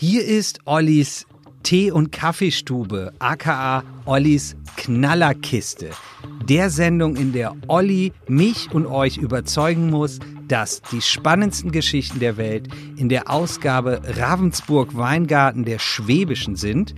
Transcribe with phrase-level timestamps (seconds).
[0.00, 1.26] Hier ist Ollis
[1.64, 5.90] Tee- und Kaffeestube, aka Ollis Knallerkiste.
[6.48, 12.36] Der Sendung, in der Olli mich und euch überzeugen muss, dass die spannendsten Geschichten der
[12.36, 16.94] Welt in der Ausgabe Ravensburg Weingarten der Schwäbischen sind.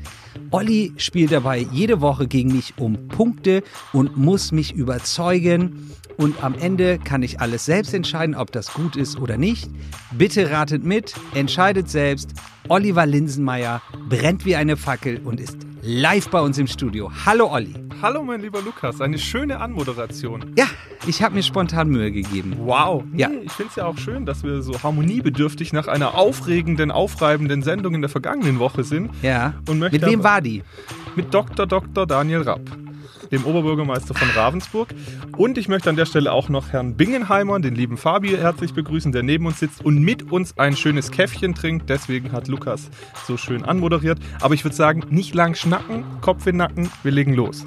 [0.50, 3.62] Olli spielt dabei jede Woche gegen mich um Punkte
[3.94, 5.90] und muss mich überzeugen.
[6.20, 9.70] Und am Ende kann ich alles selbst entscheiden, ob das gut ist oder nicht.
[10.10, 12.34] Bitte ratet mit, entscheidet selbst.
[12.68, 13.80] Oliver Linsenmeier
[14.10, 17.10] brennt wie eine Fackel und ist live bei uns im Studio.
[17.24, 17.72] Hallo Olli.
[18.02, 20.52] Hallo mein lieber Lukas, eine schöne Anmoderation.
[20.58, 20.66] Ja,
[21.06, 22.54] ich habe mir spontan Mühe gegeben.
[22.58, 23.02] Wow.
[23.14, 23.28] Ja.
[23.28, 27.62] Nee, ich finde es ja auch schön, dass wir so harmoniebedürftig nach einer aufregenden, aufreibenden
[27.62, 29.10] Sendung in der vergangenen Woche sind.
[29.22, 29.54] Ja.
[29.66, 30.62] Und möchte Mit wem war die?
[31.16, 31.66] Mit Dr.
[31.66, 32.06] Dr.
[32.06, 32.60] Daniel Rapp,
[33.32, 34.88] dem Oberbürgermeister von Ravensburg.
[35.36, 39.12] Und ich möchte an der Stelle auch noch Herrn Bingenheimer, den lieben Fabi, herzlich begrüßen,
[39.12, 41.88] der neben uns sitzt und mit uns ein schönes Käffchen trinkt.
[41.88, 42.90] Deswegen hat Lukas
[43.26, 44.18] so schön anmoderiert.
[44.40, 47.66] Aber ich würde sagen, nicht lang schnacken, Kopf in den Nacken, wir legen los.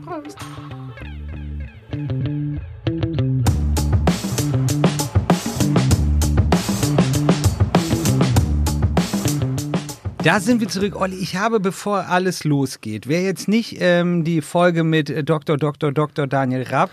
[10.24, 10.96] Da sind wir zurück.
[10.96, 15.58] Olli, ich habe, bevor alles losgeht, wer jetzt nicht ähm, die Folge mit Dr.
[15.58, 15.92] Dr.
[15.92, 16.28] Dr.
[16.28, 16.92] Daniel Rapp,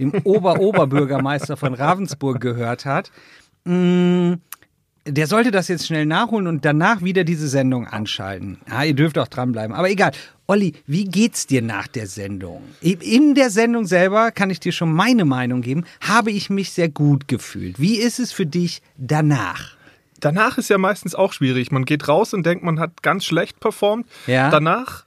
[0.00, 3.12] dem Ober-Oberbürgermeister von Ravensburg, gehört hat,
[3.64, 4.38] mh,
[5.06, 8.58] der sollte das jetzt schnell nachholen und danach wieder diese Sendung anschalten.
[8.68, 9.76] Ja, ihr dürft auch dranbleiben.
[9.76, 10.10] Aber egal.
[10.48, 12.62] Olli, wie geht's dir nach der Sendung?
[12.80, 16.88] In der Sendung selber kann ich dir schon meine Meinung geben, habe ich mich sehr
[16.88, 17.80] gut gefühlt.
[17.80, 19.76] Wie ist es für dich danach?
[20.22, 21.72] Danach ist ja meistens auch schwierig.
[21.72, 24.06] Man geht raus und denkt, man hat ganz schlecht performt.
[24.26, 24.50] Ja.
[24.50, 25.04] Danach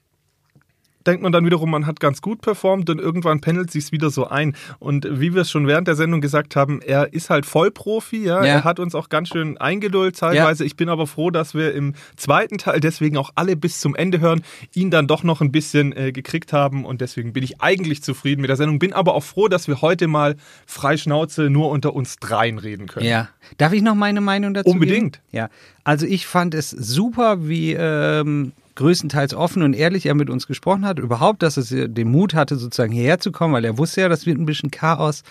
[1.06, 4.28] denkt man dann wiederum, man hat ganz gut performt und irgendwann pendelt sich's wieder so
[4.28, 4.56] ein.
[4.80, 8.44] Und wie wir es schon während der Sendung gesagt haben, er ist halt Vollprofi, ja.
[8.44, 8.56] Ja.
[8.56, 10.66] Er hat uns auch ganz schön eingelullt teilweise.
[10.66, 14.20] Ich bin aber froh, dass wir im zweiten Teil deswegen auch alle bis zum Ende
[14.20, 14.42] hören,
[14.74, 18.42] ihn dann doch noch ein bisschen äh, gekriegt haben und deswegen bin ich eigentlich zufrieden
[18.42, 18.80] mit der Sendung.
[18.80, 22.88] Bin aber auch froh, dass wir heute mal frei Schnauze nur unter uns dreien reden
[22.88, 23.06] können.
[23.06, 23.30] Ja.
[23.58, 25.16] Darf ich noch meine Meinung dazu Unbedingt.
[25.16, 25.26] Geben?
[25.32, 25.50] Ja.
[25.84, 30.86] Also ich fand es super, wie ähm, größtenteils offen und ehrlich er mit uns gesprochen
[30.86, 31.00] hat.
[31.00, 34.26] Überhaupt, dass äh, den Mut hatte, sozusagen hierher zu kommen, weil er wusste ja, das
[34.26, 35.24] wird ein bisschen Chaos.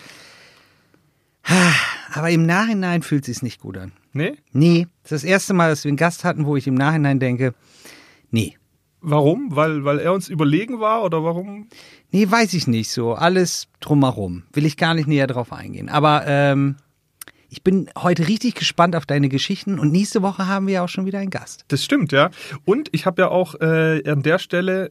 [2.13, 3.91] Aber im Nachhinein fühlt es sich nicht gut an.
[4.13, 4.35] Nee?
[4.51, 7.19] Nee, das ist das erste Mal, dass wir einen Gast hatten, wo ich im Nachhinein
[7.19, 7.53] denke,
[8.31, 8.55] nee.
[9.07, 9.55] Warum?
[9.55, 11.67] Weil, weil er uns überlegen war oder warum?
[12.09, 13.13] Nee, weiß ich nicht so.
[13.13, 14.43] Alles drumherum.
[14.51, 15.89] Will ich gar nicht näher drauf eingehen.
[15.89, 16.77] Aber ähm,
[17.55, 20.89] ich bin heute richtig gespannt auf deine Geschichten und nächste Woche haben wir ja auch
[20.89, 21.63] schon wieder einen Gast.
[21.69, 22.29] Das stimmt, ja.
[22.65, 24.89] Und ich habe ja auch äh, an der Stelle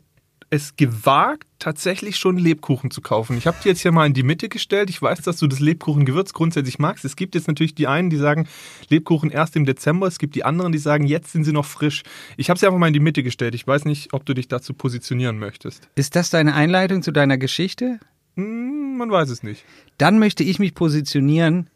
[0.49, 3.37] es gewagt, tatsächlich schon Lebkuchen zu kaufen.
[3.37, 4.89] Ich habe die jetzt hier mal in die Mitte gestellt.
[4.89, 7.05] Ich weiß, dass du das Lebkuchengewürz grundsätzlich magst.
[7.05, 8.49] Es gibt jetzt natürlich die einen, die sagen
[8.89, 10.07] Lebkuchen erst im Dezember.
[10.07, 12.03] Es gibt die anderen, die sagen, jetzt sind sie noch frisch.
[12.39, 13.55] Ich habe sie einfach mal in die Mitte gestellt.
[13.55, 15.87] Ich weiß nicht, ob du dich dazu positionieren möchtest.
[15.97, 17.99] Ist das deine Einleitung zu deiner Geschichte?
[18.37, 19.65] Hm, man weiß es nicht.
[19.99, 21.69] Dann möchte ich mich positionieren.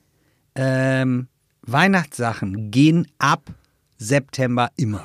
[0.59, 1.29] Ähm,
[1.63, 3.43] Weihnachtssachen gehen ab
[3.97, 5.05] September immer.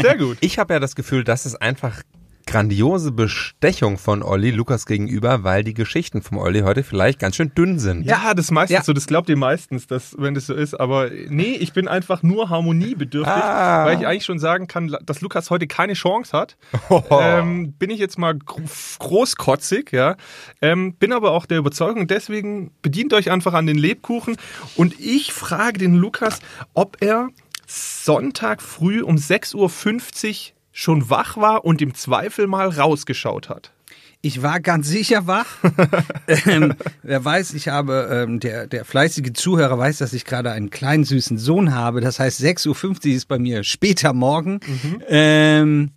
[0.00, 0.38] Sehr gut.
[0.40, 2.02] Ich habe ja das Gefühl, das ist einfach
[2.48, 7.52] grandiose Bestechung von Olli Lukas gegenüber, weil die Geschichten vom Olli heute vielleicht ganz schön
[7.54, 8.04] dünn sind.
[8.06, 8.82] Ja, das ist meistens Ja.
[8.82, 10.74] so, das glaubt ihr meistens, dass, wenn das so ist.
[10.74, 13.84] Aber nee, ich bin einfach nur harmoniebedürftig, Ah.
[13.84, 16.56] weil ich eigentlich schon sagen kann, dass Lukas heute keine Chance hat.
[17.10, 18.62] Ähm, bin ich jetzt mal gro-
[18.98, 20.16] großkotzig, ja.
[20.62, 24.36] Ähm, bin aber auch der Überzeugung, deswegen bedient euch einfach an den Lebkuchen.
[24.76, 26.38] Und ich frage den Lukas,
[26.74, 27.28] ob er
[27.66, 33.72] Sonntag früh um 6.50 Uhr schon wach war und im Zweifel mal rausgeschaut hat.
[34.20, 35.46] Ich war ganz sicher wach.
[36.46, 40.70] ähm, wer weiß, ich habe, ähm, der, der fleißige Zuhörer weiß, dass ich gerade einen
[40.70, 42.00] kleinen süßen Sohn habe.
[42.00, 44.60] Das heißt, 6.50 Uhr ist bei mir später Morgen.
[45.08, 45.90] Ähm,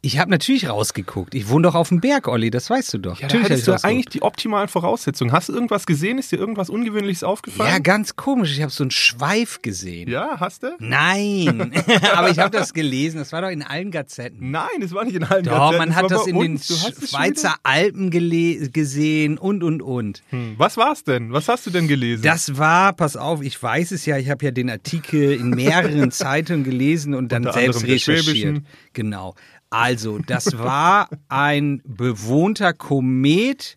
[0.00, 1.34] ich habe natürlich rausgeguckt.
[1.34, 3.18] Ich wohne doch auf dem Berg, Olli, das weißt du doch.
[3.18, 5.32] Ja, natürlich hattest du eigentlich die optimalen Voraussetzungen.
[5.32, 6.18] Hast du irgendwas gesehen?
[6.18, 7.72] Ist dir irgendwas Ungewöhnliches aufgefallen?
[7.72, 8.52] Ja, ganz komisch.
[8.52, 10.08] Ich habe so einen Schweif gesehen.
[10.08, 10.76] Ja, hast du?
[10.78, 11.72] Nein,
[12.14, 13.18] aber ich habe das gelesen.
[13.18, 14.52] Das war doch in allen Gazetten.
[14.52, 16.52] Nein, das war nicht in allen Doch, Gazetten, man das hat war das in den
[16.52, 16.70] uns.
[16.70, 20.22] Es Schweizer Alpen gesehen und, und, und.
[20.30, 21.32] Hm, Was war's denn?
[21.32, 22.22] Was hast du denn gelesen?
[22.22, 26.10] Das war, pass auf, ich weiß es ja, ich habe ja den Artikel in mehreren
[26.12, 28.62] Zeitungen gelesen und dann Unter selbst recherchiert.
[28.92, 29.34] Genau.
[29.70, 33.76] Also, das war ein bewohnter Komet,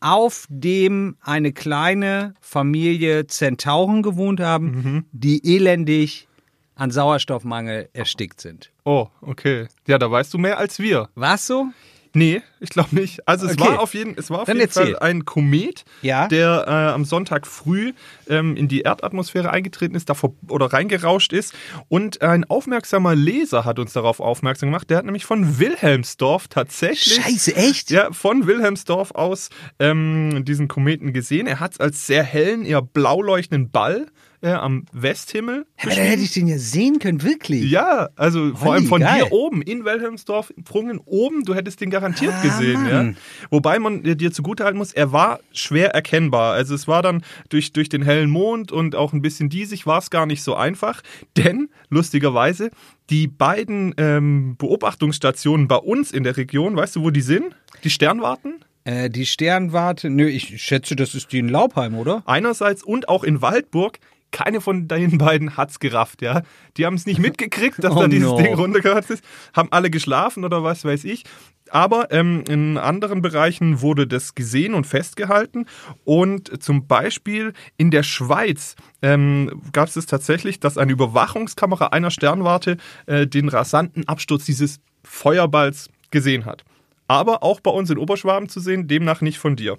[0.00, 5.04] auf dem eine kleine Familie Zentauren gewohnt haben, Mhm.
[5.12, 6.28] die elendig
[6.76, 8.70] an Sauerstoffmangel erstickt sind.
[8.84, 9.66] oh, okay.
[9.86, 11.08] Ja, da weißt du mehr als wir.
[11.16, 11.66] War's so?
[12.14, 13.26] Nee, ich glaube nicht.
[13.28, 13.68] Also es Okay.
[13.70, 14.92] war auf jeden, es war auf Dann jeden erzähl.
[14.94, 16.26] Fall ein Komet, Ja.
[16.28, 17.92] der äh, am Sonntag früh
[18.28, 21.54] ähm, in die Erdatmosphäre eingetreten ist, davor oder reingerauscht ist.
[21.88, 24.88] Und ein aufmerksamer Leser hat uns darauf aufmerksam gemacht.
[24.90, 27.90] Der hat nämlich von Wilhelmsdorf tatsächlich Scheiße, echt?
[27.90, 31.46] ja, von Wilhelmsdorf aus ähm, diesen Kometen gesehen.
[31.46, 34.06] Er hat es als sehr hellen, eher blau leuchtenden Ball
[34.40, 35.66] äh, am Westhimmel.
[35.80, 37.70] Aber dann hätte ich den ja sehen können, wirklich.
[37.70, 39.14] Ja, also vor Olli, allem von geil.
[39.16, 42.86] hier oben in Wilhelmsdorf, Prungen oben, du hättest den garantiert Ah, gesehen.
[42.88, 43.12] Ja?
[43.50, 46.52] Wobei man dir zugutehalten muss, er war schwer erkennbar.
[46.54, 49.98] Also es war dann durch, durch den hellen Mond und auch ein bisschen diesig war
[49.98, 51.02] es gar nicht so einfach.
[51.36, 52.70] Denn, lustigerweise,
[53.10, 57.56] die beiden ähm, Beobachtungsstationen bei uns in der Region, weißt du, wo die sind?
[57.84, 58.54] Die Sternwarten?
[58.84, 62.22] Äh, die Sternwarte, nö, ich schätze, das ist die in Laubheim, oder?
[62.26, 63.98] einerseits und auch in Waldburg.
[64.30, 66.42] Keine von den beiden hat's gerafft, ja.
[66.76, 68.36] Die haben es nicht mitgekriegt, dass Oh da dieses no.
[68.38, 69.24] Ding runtergehört ist.
[69.54, 71.24] Haben alle geschlafen oder was weiß ich.
[71.70, 75.66] Aber ähm, in anderen Bereichen wurde das gesehen und festgehalten.
[76.04, 82.10] Und zum Beispiel in der Schweiz ähm, gab es es tatsächlich, dass eine Überwachungskamera einer
[82.10, 82.76] Sternwarte
[83.06, 86.64] äh, den rasanten Absturz dieses Feuerballs gesehen hat.
[87.06, 89.78] Aber auch bei uns in Oberschwaben zu sehen, demnach nicht von dir.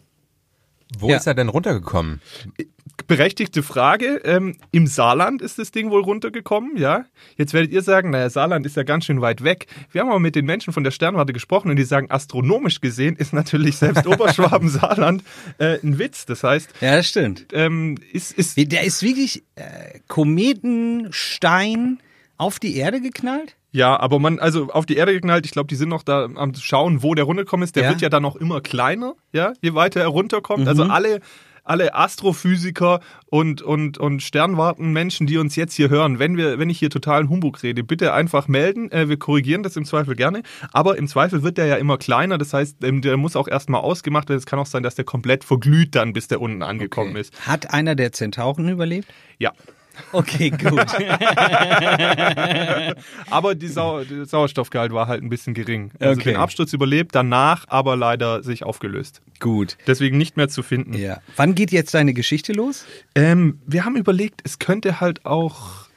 [0.97, 1.17] Wo Ja.
[1.17, 2.19] ist er denn runtergekommen?
[3.09, 4.21] Berechtigte Frage.
[4.23, 7.03] Ähm, Im Saarland ist das Ding wohl runtergekommen, ja.
[7.37, 9.65] Jetzt werdet ihr sagen, naja, Saarland ist ja ganz schön weit weg.
[9.91, 13.15] Wir haben aber mit den Menschen von der Sternwarte gesprochen und die sagen, astronomisch gesehen
[13.17, 15.23] ist natürlich selbst Oberschwaben, Saarland
[15.57, 16.25] äh, ein Witz.
[16.27, 17.47] Das heißt, Ja, das stimmt.
[17.51, 21.99] ähm, ist, ist Der ist wirklich äh, Kometenstein
[22.37, 23.55] auf die Erde geknallt?
[23.71, 26.55] Ja, aber man, also auf die Erde geknallt, ich glaube, die sind noch da am
[26.55, 27.75] Schauen, wo der runtergekommen ist.
[27.75, 27.89] Der Ja.
[27.89, 30.67] wird ja dann auch immer kleiner, ja, je weiter er runterkommt.
[30.67, 30.91] Also Mhm.
[30.91, 31.19] alle,
[31.69, 36.79] alle Astrophysiker und, und, und Sternwartenmenschen, die uns jetzt hier hören, wenn wir, wenn ich
[36.79, 38.91] hier totalen Humbug rede, bitte einfach melden.
[38.91, 40.41] Äh, wir korrigieren das im Zweifel gerne.
[40.73, 42.37] Aber im Zweifel wird der ja immer kleiner.
[42.37, 44.39] Das heißt, ähm, der muss auch erstmal ausgemacht werden.
[44.39, 47.33] Es kann auch sein, dass der komplett verglüht dann, bis der unten angekommen ist.
[47.47, 49.07] Hat einer der Zentauren überlebt?
[49.37, 49.53] Ja.
[50.11, 50.85] Okay, gut.
[53.29, 55.91] Aber die Sau der Sauerstoffgehalt war halt ein bisschen gering.
[55.99, 56.31] Also Okay.
[56.33, 59.21] den Absturz überlebt, danach aber leider sich aufgelöst.
[59.39, 59.77] gut.
[59.87, 60.93] Deswegen nicht mehr zu finden.
[60.93, 61.21] Ja.
[61.35, 62.85] Wann geht jetzt deine Geschichte los?
[63.15, 65.87] Ähm, wir haben überlegt, es könnte halt auch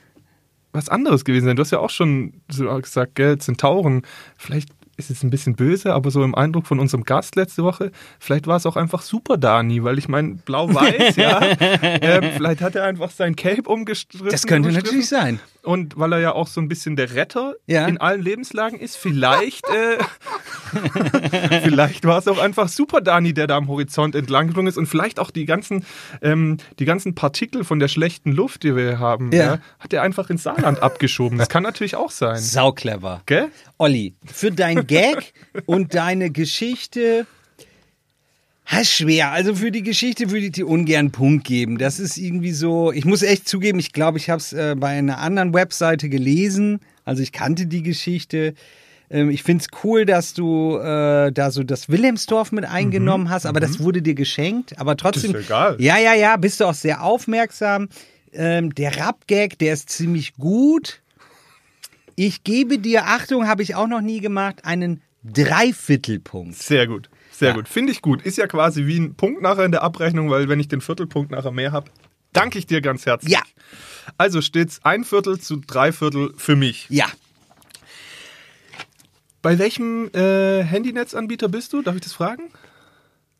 [0.73, 1.57] was anderes gewesen sein.
[1.57, 4.03] Du hast ja auch schon gesagt, gell, Zentauren.
[4.37, 7.91] Vielleicht ist es ein bisschen böse, aber so im Eindruck von unserem Gast letzte Woche,
[8.19, 11.41] vielleicht war es auch einfach Super Dani, weil ich meine, blau-weiß, ja.
[11.41, 14.29] Ähm, vielleicht hat er einfach sein Cape umgestriffen.
[14.29, 15.41] Das könnte natürlich sein.
[15.64, 17.87] Und weil er ja auch so ein bisschen der Retter Ja.
[17.87, 19.99] in allen Lebenslagen ist, vielleicht, äh,
[21.62, 24.87] vielleicht war es auch einfach Super Dani, der da am Horizont entlang geflogen ist und
[24.87, 25.85] vielleicht auch die ganzen,
[26.20, 29.38] ähm, die ganzen Partikel von der schlechten Luft, die wir haben, Ja.
[29.55, 29.59] ja.
[29.79, 31.38] hat er einfach ins Saarland abgeschoben.
[31.38, 32.38] Das kann natürlich auch sein.
[32.38, 33.23] Sau clever.
[33.26, 33.49] Gell?
[33.79, 35.32] Olli, für dein Gag
[35.67, 37.26] und deine Geschichte.
[38.67, 39.32] Ha, schwer.
[39.32, 41.79] Also für die Geschichte würde ich dir ungern Punkt geben.
[41.79, 42.93] Das ist irgendwie so.
[42.93, 46.81] Ich muss echt zugeben, ich glaube, ich habe es äh, bei einer anderen Webseite gelesen.
[47.05, 48.55] Also ich kannte die Geschichte.
[49.11, 53.47] Ähm, ich finde es cool, dass du äh, da so das Wilhelmsdorf mit eingenommen hast,
[53.47, 54.79] aber das wurde dir geschenkt.
[54.79, 55.31] Aber trotzdem.
[55.31, 55.35] Mhm.
[55.35, 55.76] Das ist egal.
[55.79, 57.88] Ja, ja, ja, bist du auch sehr aufmerksam.
[58.32, 61.03] Ähm, der Rap-Gag, der ist ziemlich gut.
[62.17, 66.56] Ich gebe dir, Achtung, habe ich auch noch nie gemacht, einen Dreiviertelpunkt.
[66.56, 67.11] Sehr gut.
[67.32, 67.55] Sehr Ja.
[67.55, 67.69] gut.
[67.69, 68.23] Finde ich gut.
[68.23, 71.31] Ist ja quasi wie ein Punkt nachher in der Abrechnung, weil wenn ich den Viertelpunkt
[71.32, 71.90] nachher mehr habe,
[72.32, 73.32] danke ich dir ganz herzlich.
[73.32, 73.40] Ja.
[74.19, 76.86] Also steht's ein Viertel zu drei Viertel für mich.
[76.91, 77.06] Ja,
[79.43, 81.82] Bei welchem äh, Handynetzanbieter bist du?
[81.82, 82.44] Darf ich das fragen?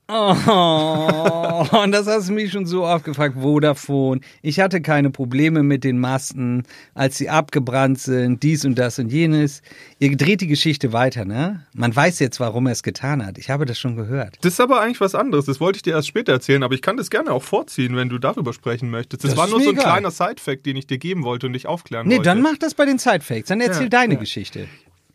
[0.09, 4.21] Oh, und das hast du mich schon so oft gefragt, Vodafone.
[4.43, 9.11] Ich hatte keine Probleme mit den Masten, als sie abgebrannt sind, dies und das und
[9.11, 9.63] jenes.
[9.99, 11.67] Ihr dreht die Geschichte weiter, ne?
[11.75, 13.39] Man weiß jetzt, warum er es getan hat.
[13.39, 14.37] Ich habe das schon gehört.
[14.43, 15.47] Das ist aber eigentlich was anderes.
[15.47, 18.09] Das wollte ich dir erst später erzählen, aber ich kann das gerne auch vorziehen, wenn
[18.09, 19.25] du darüber sprechen möchtest.
[19.25, 19.85] Das, Das war nur so ein egal.
[19.93, 22.29] kleiner Side-Fact, den ich dir geben wollte und dich aufklären Nee, wollte.
[22.29, 23.49] dann mach das bei den Sidefakes.
[23.49, 24.21] Dann erzähl Ja, deine ja.
[24.21, 24.67] Geschichte.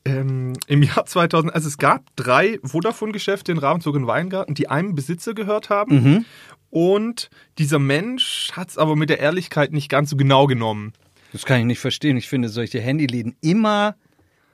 [0.08, 4.96] Ähm, Im Jahr 2000, also es gab drei Vodafone-Geschäfte in Ravensburg und Weingarten, die einem
[4.96, 5.96] Besitzer gehört haben.
[5.96, 6.26] Mhm.
[6.70, 10.94] Und dieser Mensch hat es aber mit der Ehrlichkeit nicht ganz so genau genommen.
[11.32, 12.18] Das kann ich nicht verstehen.
[12.18, 13.96] Ich finde solche Handyläden immer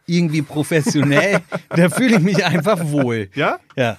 [0.06, 1.42] irgendwie professionell.
[1.70, 3.30] da fühle ich mich einfach wohl.
[3.36, 3.60] Ja?
[3.76, 3.98] Ja.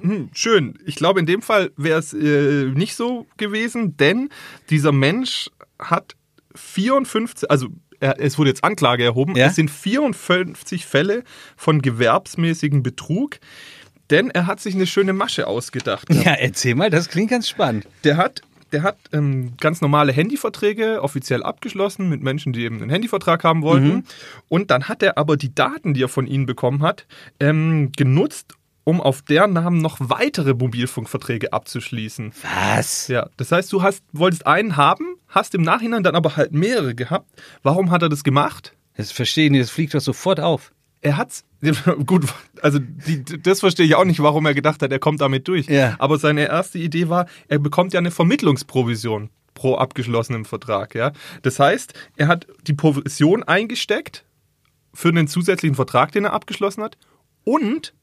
[0.00, 0.78] Hm, schön.
[0.84, 4.30] Ich glaube, in dem Fall wäre es äh, nicht so gewesen, denn
[4.68, 6.16] dieser Mensch hat
[6.54, 7.68] 54, also
[8.02, 9.46] es wurde jetzt Anklage erhoben, Ja?
[9.46, 11.24] es sind 54 Fälle
[11.56, 13.38] von gewerbsmäßigem Betrug,
[14.10, 16.12] denn er hat sich eine schöne Masche ausgedacht.
[16.12, 17.86] Ja, erzähl mal, das klingt ganz spannend.
[18.04, 18.42] Der hat
[18.72, 23.60] der hat ähm, ganz normale Handyverträge offiziell abgeschlossen mit Menschen, die eben einen Handyvertrag haben
[23.62, 23.86] wollten.
[23.96, 24.04] Mhm.
[24.48, 27.06] Und dann hat er aber die Daten, die er von ihnen bekommen hat,
[27.38, 32.32] ähm, genutzt, um auf deren Namen noch weitere Mobilfunkverträge abzuschließen.
[32.42, 33.08] Was?
[33.08, 36.94] Ja, das heißt, du hast, wolltest einen haben, hast im Nachhinein dann aber halt mehrere
[36.94, 37.30] gehabt.
[37.62, 38.74] Warum hat er das gemacht?
[38.96, 40.72] Das verstehe ich nicht, das fliegt doch sofort auf.
[41.00, 41.44] Er hat's,
[42.06, 42.26] gut,
[42.60, 45.66] also die, das verstehe ich auch nicht, warum er gedacht hat, er kommt damit durch.
[45.66, 45.96] Ja.
[45.98, 50.94] Aber seine erste Idee war, er bekommt ja eine Vermittlungsprovision pro abgeschlossenem Vertrag.
[50.94, 51.12] Ja?
[51.42, 54.24] Das heißt, er hat die Provision eingesteckt
[54.94, 56.98] für einen zusätzlichen Vertrag, den er abgeschlossen hat
[57.44, 57.94] und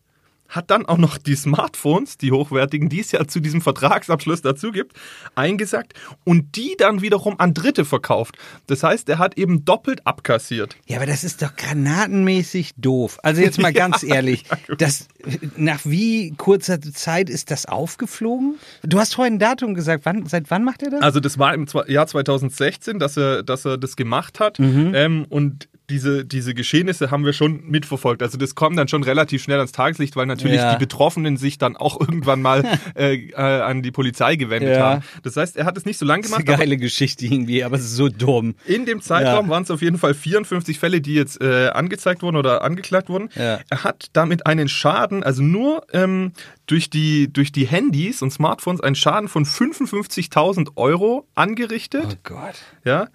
[0.50, 4.72] hat dann auch noch die Smartphones, die hochwertigen, die es ja zu diesem Vertragsabschluss dazu
[4.72, 4.98] gibt,
[5.36, 5.94] eingesackt
[6.26, 8.38] und die dann wiederum an Dritte verkauft.
[8.68, 10.76] Das heißt, er hat eben doppelt abkassiert.
[10.88, 13.20] Ja, aber das ist doch granatenmäßig doof.
[13.24, 14.46] Also jetzt mal ganz ehrlich,
[14.78, 15.08] das,
[15.56, 18.56] nach wie kurzer Zeit ist das aufgeflogen?
[18.84, 21.02] Du hast vorhin ein Datum gesagt, wann, seit wann macht er das?
[21.02, 24.60] Also das war im Jahr 2016, dass er, dass er das gemacht hat.
[24.60, 28.22] Ähm, und diese, diese Geschehnisse haben wir schon mitverfolgt.
[28.24, 30.74] Also das kommt dann schon relativ schnell ans Tageslicht, weil natürlich Ja.
[30.74, 32.64] die Betroffenen sich dann auch irgendwann mal
[32.96, 34.82] äh, äh, an die Polizei gewendet Ja.
[34.82, 35.04] haben.
[35.24, 36.60] Das heißt, er hat es nicht so lange das ist eine gemacht.
[36.60, 38.56] geile Geschichte irgendwie, aber es ist so dumm.
[38.66, 39.50] in dem Zeitraum Ja.
[39.52, 43.30] waren es auf jeden Fall 54 Fälle, die jetzt äh, angezeigt wurden oder angeklagt wurden.
[43.36, 46.34] Er hat damit einen Schaden, also nur ähm,
[46.68, 52.06] durch, die, durch die Handys und Smartphones einen Schaden von 55.000 Euro angerichtet.
[52.10, 52.56] Oh Gott.
[52.84, 53.08] ja.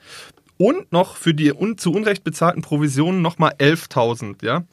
[0.57, 4.65] Und noch für die un zu Unrecht bezahlten Provisionen nochmal 11.000, ja.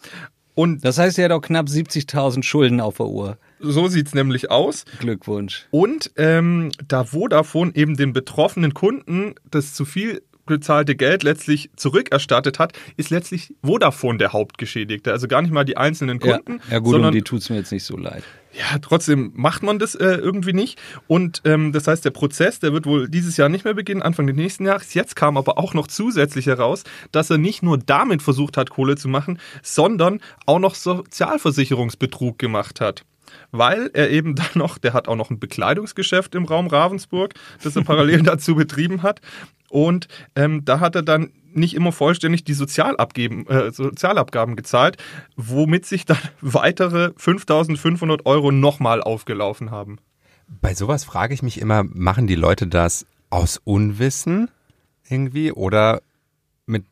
[0.54, 3.38] Und Das heißt, er hat auch knapp 70.000 Schulden auf der Uhr.
[3.60, 4.86] so sieht's nämlich aus.
[5.00, 5.68] Glückwunsch.
[5.72, 10.22] Und ähm, da Vodafone eben den betroffenen Kunden das zu viel
[10.52, 15.12] bezahlte Geld letztlich zurückerstattet hat, ist letztlich Vodafone der Hauptgeschädigte.
[15.12, 17.56] Also gar nicht mal die einzelnen Ja, Kunden, ja gut, um sondern die tut's mir
[17.58, 18.24] jetzt nicht so leid.
[18.54, 20.80] ja, trotzdem macht man das äh, irgendwie nicht.
[21.08, 24.28] Und ähm, das heißt, der Prozess, der wird wohl dieses Jahr nicht mehr beginnen, Anfang
[24.28, 24.94] des nächsten Jahres.
[24.94, 28.96] Jetzt kam aber auch noch zusätzlich heraus, dass er nicht nur damit versucht hat, Kohle
[28.98, 33.06] zu machen, sondern auch noch Sozialversicherungsbetrug gemacht hat.
[33.52, 37.34] Weil er eben dann noch, der hat auch noch ein Bekleidungsgeschäft im Raum Ravensburg,
[37.64, 39.22] das er parallel dazu betrieben hat.
[39.70, 44.98] Und ähm, da hat er dann nicht immer vollständig die Sozialabgeben, äh, Sozialabgaben gezahlt,
[45.36, 49.98] womit sich dann weitere 5500 Euro nochmal aufgelaufen haben.
[50.48, 54.50] Bei sowas frage ich mich immer, machen die Leute das aus Unwissen
[55.08, 56.02] irgendwie oder
[56.66, 56.86] mit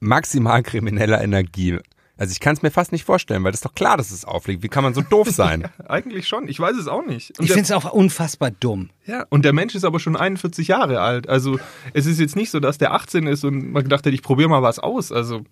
[0.00, 1.78] maximal krimineller Energie?
[2.18, 4.24] Also ich kann es mir fast nicht vorstellen, weil das ist doch klar, dass es
[4.24, 4.62] aufliegt.
[4.62, 5.68] Wie kann man so doof sein?
[5.86, 7.38] Eigentlich schon, ich weiß es auch nicht.
[7.38, 8.90] Und Ich finde es auch unfassbar dumm.
[9.04, 11.28] ja, und der Mensch ist aber schon 41 Jahre alt.
[11.28, 11.58] Also
[11.92, 14.48] es ist jetzt nicht so, dass der 18 ist und man gedacht hat, ich probiere
[14.48, 15.12] mal was aus.
[15.12, 15.42] Also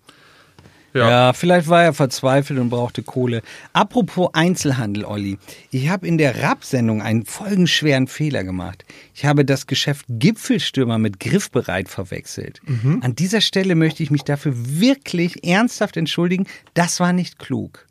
[0.95, 1.09] Ja.
[1.09, 1.33] Ja.
[1.33, 3.41] vielleicht war er verzweifelt und brauchte Kohle.
[3.73, 5.37] Apropos Einzelhandel, Olli.
[5.69, 8.85] Ich habe in der Rap-Sendung einen folgenschweren Fehler gemacht.
[9.13, 12.61] Ich habe das Geschäft Gipfelstürmer mit Griffbereit verwechselt.
[13.01, 16.47] An dieser Stelle möchte ich mich dafür wirklich ernsthaft entschuldigen.
[16.73, 17.87] Das war nicht klug.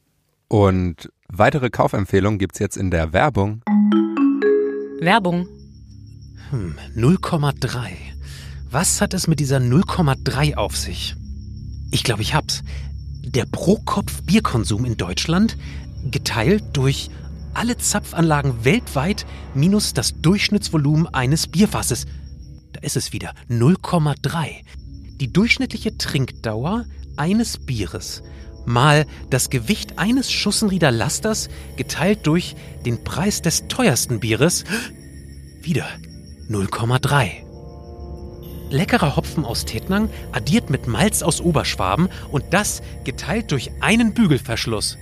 [0.48, 3.62] Und weitere Kaufempfehlungen gibt's jetzt in der Werbung.
[5.00, 5.46] Werbung.
[6.96, 7.90] 0,3.
[8.70, 11.16] Was hat es mit dieser 0,3 auf sich?
[11.90, 12.62] Ich glaube, ich hab's.
[13.24, 15.56] Der Pro-Kopf-Bierkonsum in Deutschland
[16.10, 17.10] geteilt durch
[17.54, 22.06] alle Zapfanlagen weltweit minus das Durchschnittsvolumen eines Bierfasses.
[22.72, 23.32] Da ist es wieder.
[23.48, 24.62] 0,3.
[25.20, 26.84] Die durchschnittliche Trinkdauer
[27.16, 28.22] eines Bieres
[28.66, 34.64] mal das Gewicht eines Schussenrieder Lasters geteilt durch den Preis des teuersten Bieres.
[35.62, 35.86] Wieder
[36.48, 37.43] 0,3.
[38.70, 44.98] Leckerer Hopfen aus Tettnang addiert mit Malz aus Oberschwaben und das geteilt durch einen Bügelverschluss.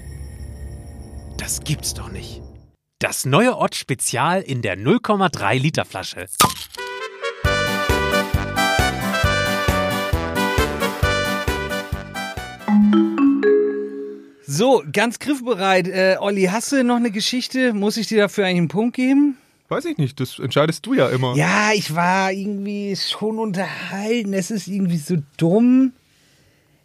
[1.38, 2.42] Das gibt's doch nicht.
[2.99, 6.26] Das neue Ott Spezial in der 0,3 Liter Flasche.
[14.45, 15.88] So, ganz griffbereit.
[15.88, 17.73] Äh, Olli, hast du noch eine Geschichte?
[17.73, 19.38] Muss ich dir dafür eigentlich einen Punkt geben?
[19.73, 21.35] Weiß ich nicht, das entscheidest du ja immer.
[21.35, 24.33] Ja, ich war irgendwie schon unterhalten.
[24.35, 25.93] Es ist irgendwie so dumm.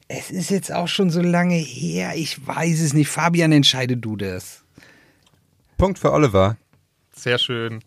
[0.08, 2.14] Es ist jetzt auch schon so lange her.
[2.16, 3.10] Ich weiß es nicht.
[3.10, 4.64] Fabian, entscheide du das.
[5.78, 6.58] Punkt für Oliver.
[7.14, 7.82] Sehr schön.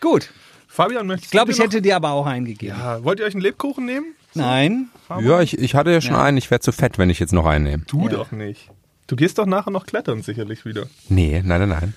[0.00, 0.30] Gut.
[0.66, 2.76] Fabian, möchtest Ich glaube, ich hätte dir aber auch eingegeben.
[2.76, 4.14] noch, ja, wollt ihr euch einen Lebkuchen nehmen?
[4.34, 4.88] Nein.
[5.20, 6.36] Ja, ich, ich hatte ja schon einen.
[6.36, 7.84] Ich wäre zu fett, wenn ich jetzt noch einen nehme.
[7.86, 8.16] Du Ja.
[8.16, 8.68] doch nicht.
[9.06, 10.86] Du gehst doch nachher noch klettern, sicherlich wieder.
[11.08, 11.94] Nee, nein, nein, nein.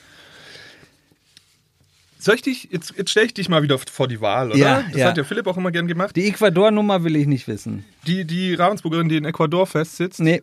[2.27, 4.57] Soll ich dich, jetzt, jetzt stelle ich dich mal wieder vor die Wahl, oder?
[4.57, 5.07] Ja, das ja.
[5.07, 6.13] hat ja Philipp auch immer gern gemacht.
[6.13, 7.85] Die Ecuador-Nummer will ich nicht wissen.
[8.05, 10.41] Die, die Ravensburgerin, die in Ecuador festsitzt, Nee.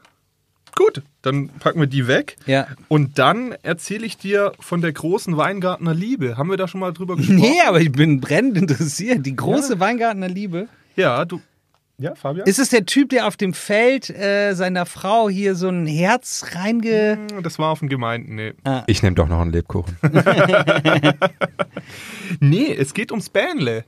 [0.74, 2.38] Gut, dann packen wir die weg.
[2.46, 2.68] Ja.
[2.88, 6.38] Und dann erzähle ich dir von der großen Weingartner Liebe.
[6.38, 7.38] Haben wir da schon mal drüber gesprochen?
[7.38, 9.26] Nee, aber ich bin brennend interessiert.
[9.26, 10.68] Die große Weingartner Liebe.
[10.96, 11.42] Ja, du.
[11.98, 12.46] Ja, Fabian?
[12.46, 16.44] Ist es der Typ, der auf dem Feld äh, seiner Frau hier so ein Herz
[16.54, 17.18] reinge...
[17.42, 18.52] das war auf dem Gemeinden, nee.
[18.88, 19.96] Ich nehme doch noch einen Lebkuchen.
[22.40, 23.84] Nee, es geht ums Bähnle.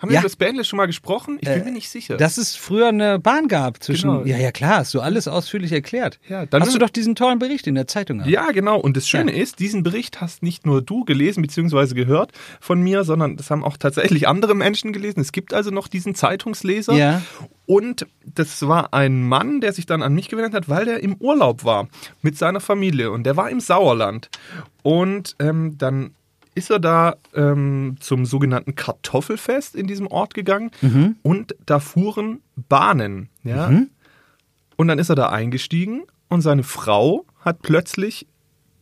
[0.00, 0.20] Haben wir Ja.
[0.20, 1.38] über das Bähnle schon mal gesprochen?
[1.40, 2.16] Ich bin mir nicht sicher.
[2.16, 4.10] Dass es früher eine Bahn gab zwischen...
[4.10, 4.24] Genau.
[4.24, 6.18] Ja, ja, klar, hast du alles ausführlich erklärt.
[6.28, 8.30] Ja, dann- hast du doch diesen tollen Bericht in der Zeitung gehabt.
[8.32, 8.78] Ja, genau.
[8.78, 11.94] Und das Schöne ist, diesen Bericht hast nicht nur du gelesen bzw.
[11.94, 15.20] gehört von mir, sondern das haben auch tatsächlich andere Menschen gelesen.
[15.20, 16.94] Es gibt also noch diesen Zeitungsleser.
[16.94, 17.22] Ja.
[17.66, 21.16] Und das war ein Mann, der sich dann an mich gewendet hat, weil der im
[21.16, 21.88] Urlaub war
[22.22, 24.30] mit seiner Familie und der war im Sauerland.
[24.82, 26.12] Und ähm, dann
[26.58, 30.70] ist er da ähm, zum sogenannten Kartoffelfest in diesem Ort gegangen
[31.22, 33.30] und da fuhren Bahnen.
[33.44, 33.68] Ja?
[34.76, 38.26] Und dann ist er da eingestiegen und seine Frau hat plötzlich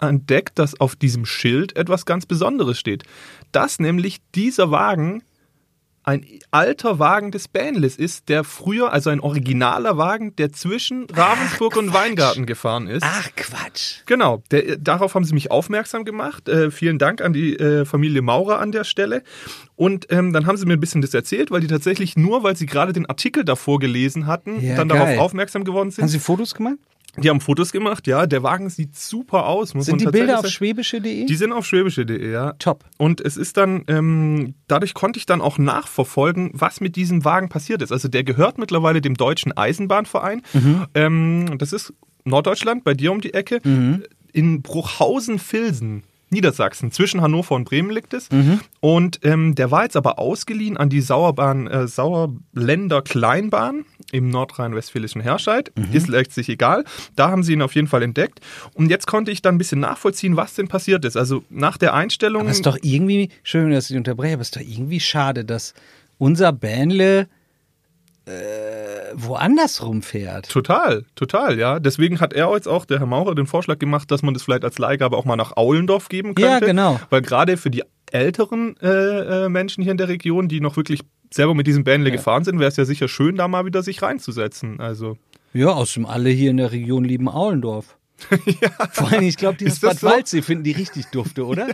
[0.00, 3.04] entdeckt, dass auf diesem Schild etwas ganz Besonderes steht.
[3.52, 5.22] Dass nämlich dieser Wagen
[6.06, 11.76] ein alter Wagen des Bähnles ist, der früher, also ein originaler Wagen, der zwischen Ravensburg
[11.76, 13.02] und Weingarten gefahren ist.
[13.04, 14.02] Ach, Quatsch.
[14.06, 16.48] Genau, der, darauf haben sie mich aufmerksam gemacht.
[16.48, 19.24] Äh, vielen Dank an die äh, Familie Maurer an der Stelle.
[19.74, 22.56] Und ähm, dann haben sie mir ein bisschen das erzählt, weil die tatsächlich nur, weil
[22.56, 24.98] sie gerade den Artikel davor gelesen hatten, Ja, dann geil.
[25.00, 26.02] darauf aufmerksam geworden sind.
[26.02, 26.76] Haben Sie Fotos gemacht?
[27.18, 28.26] Die haben Fotos gemacht, ja.
[28.26, 29.74] Der Wagen sieht super aus.
[29.74, 31.26] Muss Sind die Bilder auf schwäbische.de?
[31.26, 32.52] Die sind auf schwäbische.de, ja.
[32.58, 32.84] Top.
[32.98, 37.48] Und es ist dann, ähm, dadurch konnte ich dann auch nachverfolgen, was mit diesem Wagen
[37.48, 37.92] passiert ist.
[37.92, 40.42] Also der gehört mittlerweile dem Deutschen Eisenbahnverein.
[40.94, 41.94] Ähm, das ist
[42.24, 43.60] Norddeutschland, bei dir um die Ecke.
[44.32, 46.02] In Bruchhausen-Filsen.
[46.30, 48.28] Niedersachsen, zwischen Hannover und Bremen liegt es.
[48.80, 55.20] Und ähm, der war jetzt aber ausgeliehen an die Sauerbahn, äh, Sauerländer Kleinbahn im nordrhein-westfälischen
[55.20, 55.72] Herscheid.
[55.92, 56.84] Ist letztlich egal.
[57.14, 58.40] Da haben sie ihn auf jeden Fall entdeckt.
[58.74, 61.16] Und jetzt konnte ich dann ein bisschen nachvollziehen, was denn passiert ist.
[61.16, 62.42] Also nach der Einstellung.
[62.42, 65.44] Aber es ist doch irgendwie, schön, dass ich unterbreche, aber es ist doch irgendwie schade,
[65.44, 65.74] dass
[66.18, 67.28] unser Bähnle
[68.26, 70.48] äh, woanders rumfährt.
[70.48, 71.78] Total, total, ja.
[71.78, 74.64] Deswegen hat er jetzt auch, der Herr Maurer, den Vorschlag gemacht, dass man das vielleicht
[74.64, 76.50] als Leihgabe auch mal nach Aulendorf geben könnte.
[76.50, 77.00] Ja, genau.
[77.10, 81.00] Weil gerade für die älteren äh, äh, Menschen hier in der Region, die noch wirklich
[81.32, 84.02] selber mit diesem Bähnle gefahren sind, wäre es ja sicher schön, da mal wieder sich
[84.02, 84.80] reinzusetzen.
[84.80, 85.16] Also
[85.52, 87.96] Ja, außerdem alle hier in der Region lieben Aulendorf.
[88.92, 90.06] Vor allem, ich glaube, dieses Bad so?
[90.08, 91.68] Waldsee finden die richtig dufte, oder?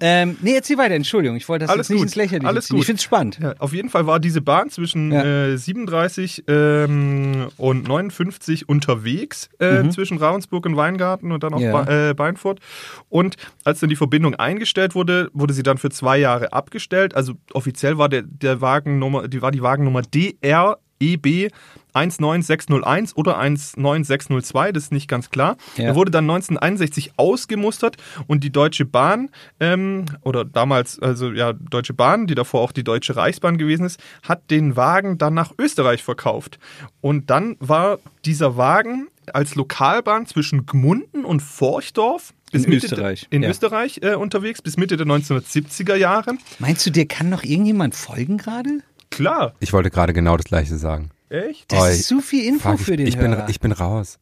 [0.00, 2.66] ähm, nee, erzähl weiter, Entschuldigung, ich wollte das Alles jetzt nicht gut, ins Lächerliche alles
[2.66, 2.74] ziehen.
[2.74, 2.80] gut.
[2.82, 3.38] Ich finde es spannend.
[3.40, 5.24] Ja, auf jeden Fall war diese Bahn zwischen Ja.
[5.52, 11.72] äh, 37 ähm, und 59 unterwegs äh, zwischen Ravensburg und Weingarten und dann auch Ja.
[11.72, 12.60] Ba- äh, Beinfurt.
[13.08, 17.14] Und als dann die Verbindung eingestellt wurde, wurde sie dann für zwei Jahre abgestellt.
[17.14, 21.50] Also offiziell war der, der Wagennummer, die war die Wagennummer DREB
[21.96, 25.56] 19601 oder 19602, das ist nicht ganz klar.
[25.76, 25.86] Ja.
[25.86, 29.30] Er wurde dann 1961 ausgemustert und die Deutsche Bahn,
[29.60, 34.00] ähm, oder damals, also ja, Deutsche Bahn, die davor auch die Deutsche Reichsbahn gewesen ist,
[34.22, 36.58] hat den Wagen dann nach Österreich verkauft.
[37.00, 43.26] Und dann war dieser Wagen als Lokalbahn zwischen Gmunden und Forchdorf bis In Mitte Österreich,
[43.30, 43.50] in ja.
[43.50, 46.34] Österreich äh, unterwegs bis Mitte der 1970er Jahre.
[46.58, 48.80] Meinst du, dir kann noch irgendjemand folgen gerade?
[49.10, 51.10] Klar, Ich wollte gerade genau das gleiche sagen.
[51.28, 51.70] Echt?
[51.72, 53.48] Das Oh, ist zu viel Info Fuck, für ich, den ich bin, Hörer.
[53.48, 54.18] ich bin raus.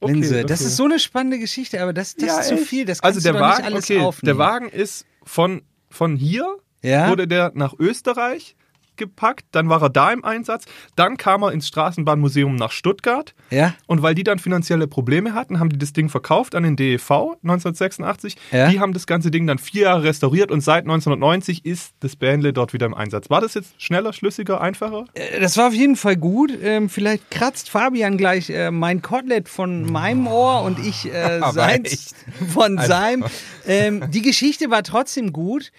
[0.00, 0.68] Okay, Linse, das okay.
[0.68, 2.64] ist so eine spannende Geschichte, aber das, das Ja, ist zu echt?
[2.66, 2.84] viel.
[2.84, 4.36] Das also kannst der du Wagen, nicht alles okay, aufnehmen.
[4.36, 7.08] der Wagen ist von, von hier Ja?
[7.08, 8.56] wurde der nach Österreich
[9.06, 10.64] gepackt, dann war er da im Einsatz,
[10.96, 13.74] dann kam er ins Straßenbahnmuseum nach Stuttgart Ja?
[13.86, 17.10] und weil die dann finanzielle Probleme hatten, haben die das Ding verkauft an den DEV
[17.42, 18.36] 1986.
[18.50, 18.68] Ja.
[18.70, 22.52] Die haben das ganze Ding dann vier Jahre restauriert und seit 1990 ist das Bähnle
[22.52, 23.30] dort wieder im Einsatz.
[23.30, 25.04] War das jetzt schneller, schlüssiger, einfacher?
[25.14, 26.52] Äh, Das war auf jeden Fall gut.
[26.62, 32.14] Ähm, vielleicht kratzt Fabian gleich äh, mein Kotelett von meinem Ohr und ich äh, seins
[32.52, 33.24] von Also- seinem.
[33.66, 35.72] Ähm, die Geschichte war trotzdem gut.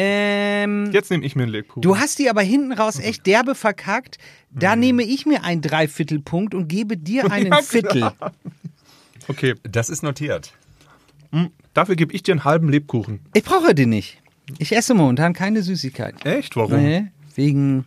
[0.00, 1.82] Ähm, Jetzt nehme ich mir einen Lebkuchen.
[1.82, 4.18] du hast die aber hinten raus echt derbe verkackt.
[4.50, 8.12] Da nehme ich mir einen Dreiviertelpunkt und gebe dir einen Ja, Viertel.
[9.26, 10.52] okay, Das ist notiert.
[11.74, 13.20] dafür gebe ich dir einen halben Lebkuchen.
[13.34, 14.18] Ich brauche den nicht.
[14.58, 16.22] Ich esse momentan keine Süßigkeiten.
[16.22, 16.56] Echt?
[16.56, 16.76] Warum?
[16.80, 17.84] Nee, wegen.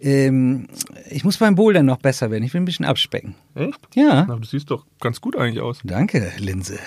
[0.00, 0.68] Ähm,
[1.10, 2.44] ich muss beim Bouldern noch besser werden.
[2.44, 3.34] Ich will ein bisschen abspecken.
[3.54, 3.78] Echt?
[3.94, 4.24] Ja.
[4.26, 5.80] Na, du siehst doch ganz gut eigentlich aus.
[5.84, 6.78] Danke, Linse.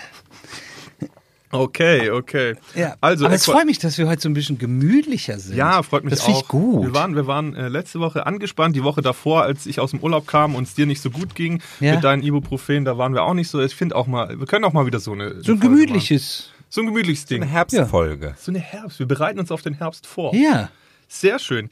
[1.52, 2.56] Okay, okay.
[2.76, 2.96] Ja.
[3.02, 5.56] Also, aber es freut mich, dass wir heute so ein bisschen gemütlicher sind.
[5.56, 6.26] Ja, freut mich das auch.
[6.26, 6.84] finde ich gut.
[6.86, 10.00] Wir waren, wir waren äh, letzte Woche angespannt, die Woche davor, als ich aus dem
[10.00, 11.96] Urlaub kam und es dir nicht so gut ging Ja.
[11.96, 13.62] mit deinen Ibuprofen, da waren wir auch nicht so.
[13.62, 16.50] Ich finde auch mal, wir können auch mal wieder so eine so ein gemütliches.
[16.52, 16.66] machen.
[16.70, 17.42] so ein gemütliches Ding.
[17.42, 18.36] Eine Herbstfolge.
[18.40, 19.00] so eine Herbst.
[19.00, 20.34] Wir bereiten uns auf den Herbst vor.
[20.36, 20.70] Ja.
[21.14, 21.70] Sehr schön.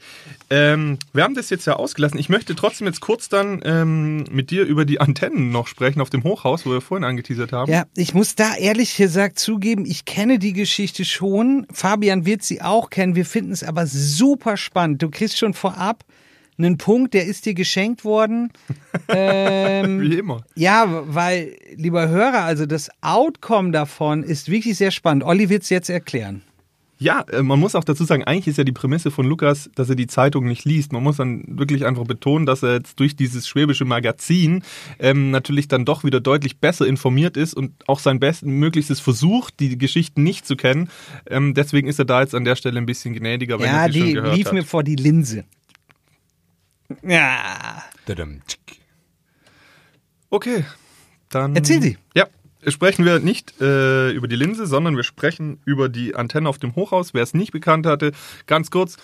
[0.50, 2.18] Ähm, wir haben das jetzt ja ausgelassen.
[2.18, 6.10] Ich möchte trotzdem jetzt kurz dann ähm, mit dir über die Antennen noch sprechen auf
[6.10, 7.72] dem Hochhaus, wo wir vorhin angeteasert haben.
[7.72, 11.66] Ja, ich muss da ehrlich gesagt zugeben, ich kenne die Geschichte schon.
[11.72, 13.14] Fabian wird sie auch kennen.
[13.14, 15.00] Wir finden es aber super spannend.
[15.00, 16.04] Du kriegst schon vorab
[16.58, 18.52] einen Punkt, der ist dir geschenkt worden.
[19.08, 20.44] ähm, Wie immer.
[20.54, 25.24] ja, weil, lieber Hörer, also das Outcome davon ist wirklich sehr spannend.
[25.24, 26.42] Olli wird es jetzt erklären.
[27.00, 29.88] Ja, äh, man muss auch dazu sagen, eigentlich ist ja die Prämisse von Lukas, dass
[29.88, 30.92] er die Zeitung nicht liest.
[30.92, 34.62] Man muss dann wirklich einfach betonen, dass er jetzt durch dieses schwäbische Magazin
[34.98, 39.78] ähm, natürlich dann doch wieder deutlich besser informiert ist und auch sein Bestmöglichstes versucht, die
[39.78, 40.90] Geschichten nicht zu kennen.
[41.26, 43.92] Ähm, deswegen ist er da jetzt an der Stelle ein bisschen gnädiger, wenn ja, er
[43.92, 44.52] sie die schon gehört lief hat.
[44.52, 45.44] mir vor die Linse.
[47.02, 47.82] Ja.
[50.28, 50.66] Okay,
[51.30, 51.56] dann.
[51.56, 51.96] Erzähl Sie.
[52.14, 52.26] Ja,
[52.66, 56.74] sprechen wir nicht äh, über die Linse, sondern wir sprechen über die Antenne auf dem
[56.74, 57.14] Hochhaus.
[57.14, 58.12] Wer es nicht bekannt hatte,
[58.46, 58.96] ganz kurz.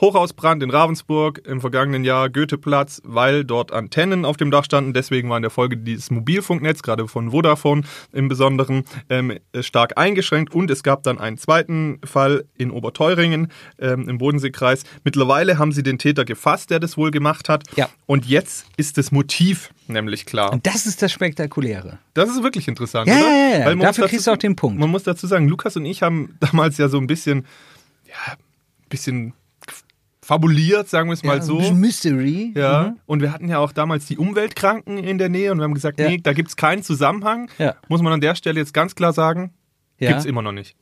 [0.00, 4.92] Hochhausbrand in Ravensburg im vergangenen Jahr, Goetheplatz, weil dort Antennen auf dem Dach standen.
[4.92, 7.82] Deswegen war in der Folge dieses Mobilfunknetz, gerade von Vodafone
[8.12, 10.54] im Besonderen, ähm, stark eingeschränkt.
[10.54, 14.84] Und es gab dann einen zweiten Fall in Oberteuringen ähm, im Bodenseekreis.
[15.04, 17.64] Mittlerweile haben sie den Täter gefasst, der das wohl gemacht hat.
[17.76, 17.88] Ja.
[18.06, 20.52] Und jetzt ist das Motiv nämlich klar.
[20.52, 21.98] Und das ist das Spektakuläre.
[22.14, 23.22] Das ist wirklich interessant, Ja, oder?
[23.22, 23.66] ja, ja, ja.
[23.66, 24.78] Weil Dafür muss kriegst du auch den Punkt.
[24.78, 27.46] Man muss dazu sagen, Lukas und ich haben damals ja so ein bisschen,
[28.06, 29.32] ja, ein bisschen
[30.28, 31.58] fabuliert, sagen wir es mal ja, so.
[31.58, 32.52] Ein Mystery.
[32.54, 32.96] Ja, Mhm.
[33.06, 35.98] und wir hatten ja auch damals die Umweltkranken in der Nähe und wir haben gesagt,
[35.98, 36.06] Ja.
[36.10, 37.48] nee, da gibt es keinen Zusammenhang.
[37.56, 37.76] Ja.
[37.88, 39.54] Muss man an der Stelle jetzt ganz klar sagen,
[39.98, 40.10] Ja.
[40.10, 40.76] gibt's immer noch nicht.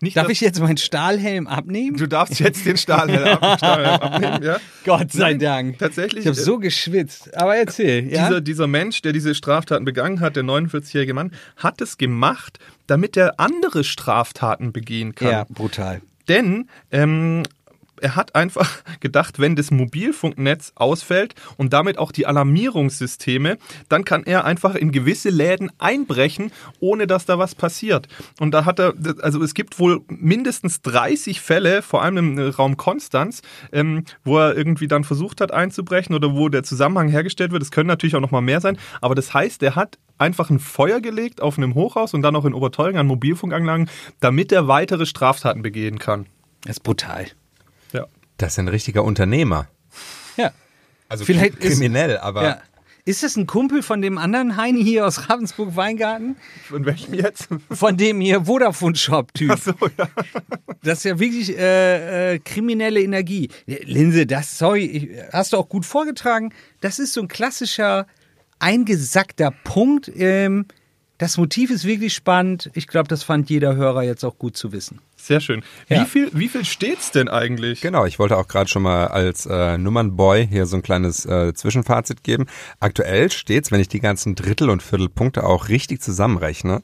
[0.00, 1.96] nicht Darf ich jetzt meinen Stahlhelm abnehmen?
[1.96, 4.58] Du darfst jetzt den Stahlhelm ab, Stahlhelm abnehmen, ja?
[4.84, 5.78] Gott sei Nein, Dank.
[5.80, 6.20] Tatsächlich.
[6.20, 7.36] Ich habe äh, so geschwitzt.
[7.36, 8.08] Aber erzähl.
[8.08, 8.28] Ja?
[8.28, 13.16] Dieser, dieser Mensch, der diese Straftaten begangen hat, der 49-jährige Mann, hat es gemacht, damit
[13.16, 15.30] er andere Straftaten begehen kann.
[15.32, 16.00] ja, brutal.
[16.28, 17.42] Denn ähm,
[18.02, 23.58] er hat einfach gedacht, wenn das Mobilfunknetz ausfällt und damit auch die Alarmierungssysteme,
[23.88, 28.08] dann kann er einfach in gewisse Läden einbrechen, ohne dass da was passiert.
[28.40, 32.76] Und da hat er, also es gibt wohl mindestens 30 Fälle, vor allem im Raum
[32.76, 37.62] Konstanz, ähm, wo er irgendwie dann versucht hat einzubrechen oder wo der Zusammenhang hergestellt wird.
[37.62, 40.58] Es können natürlich auch noch mal mehr sein, aber das heißt, er hat einfach ein
[40.58, 43.88] Feuer gelegt auf einem Hochhaus und dann auch in Oberteuringen an Mobilfunkanlagen,
[44.20, 46.26] damit er weitere Straftaten begehen kann.
[46.62, 47.26] Das ist brutal.
[48.38, 49.68] Das ist ein richtiger Unternehmer.
[50.36, 50.52] Ja.
[51.08, 52.62] Also Vielleicht ist- kriminell, aber ja.
[53.04, 56.36] Ist das ein Kumpel von dem anderen Heini hier aus Ravensburg-Weingarten?
[56.68, 57.48] Von welchem jetzt?
[57.70, 59.50] Von dem hier Vodafone-Shop-Typ.
[59.50, 60.08] Achso, ja.
[60.82, 63.48] Das ist ja wirklich äh, äh, kriminelle Energie.
[63.64, 66.52] Linse, das, sorry, ich, hast du auch gut vorgetragen.
[66.82, 68.06] Das ist so ein klassischer
[68.58, 70.10] eingesackter Punkt.
[70.14, 70.66] Ähm,
[71.18, 72.70] das Motiv ist wirklich spannend.
[72.74, 75.00] Ich glaube, das fand jeder Hörer jetzt auch gut zu wissen.
[75.16, 75.62] Sehr schön.
[75.88, 76.00] Ja.
[76.00, 77.80] Wie viel, wie viel steht's denn eigentlich?
[77.80, 81.52] Genau, ich wollte auch gerade schon mal als äh, Nummernboy hier so ein kleines äh,
[81.54, 82.46] Zwischenfazit geben.
[82.78, 86.82] Aktuell steht's, wenn ich die ganzen Drittel- und Viertelpunkte auch richtig zusammenrechne,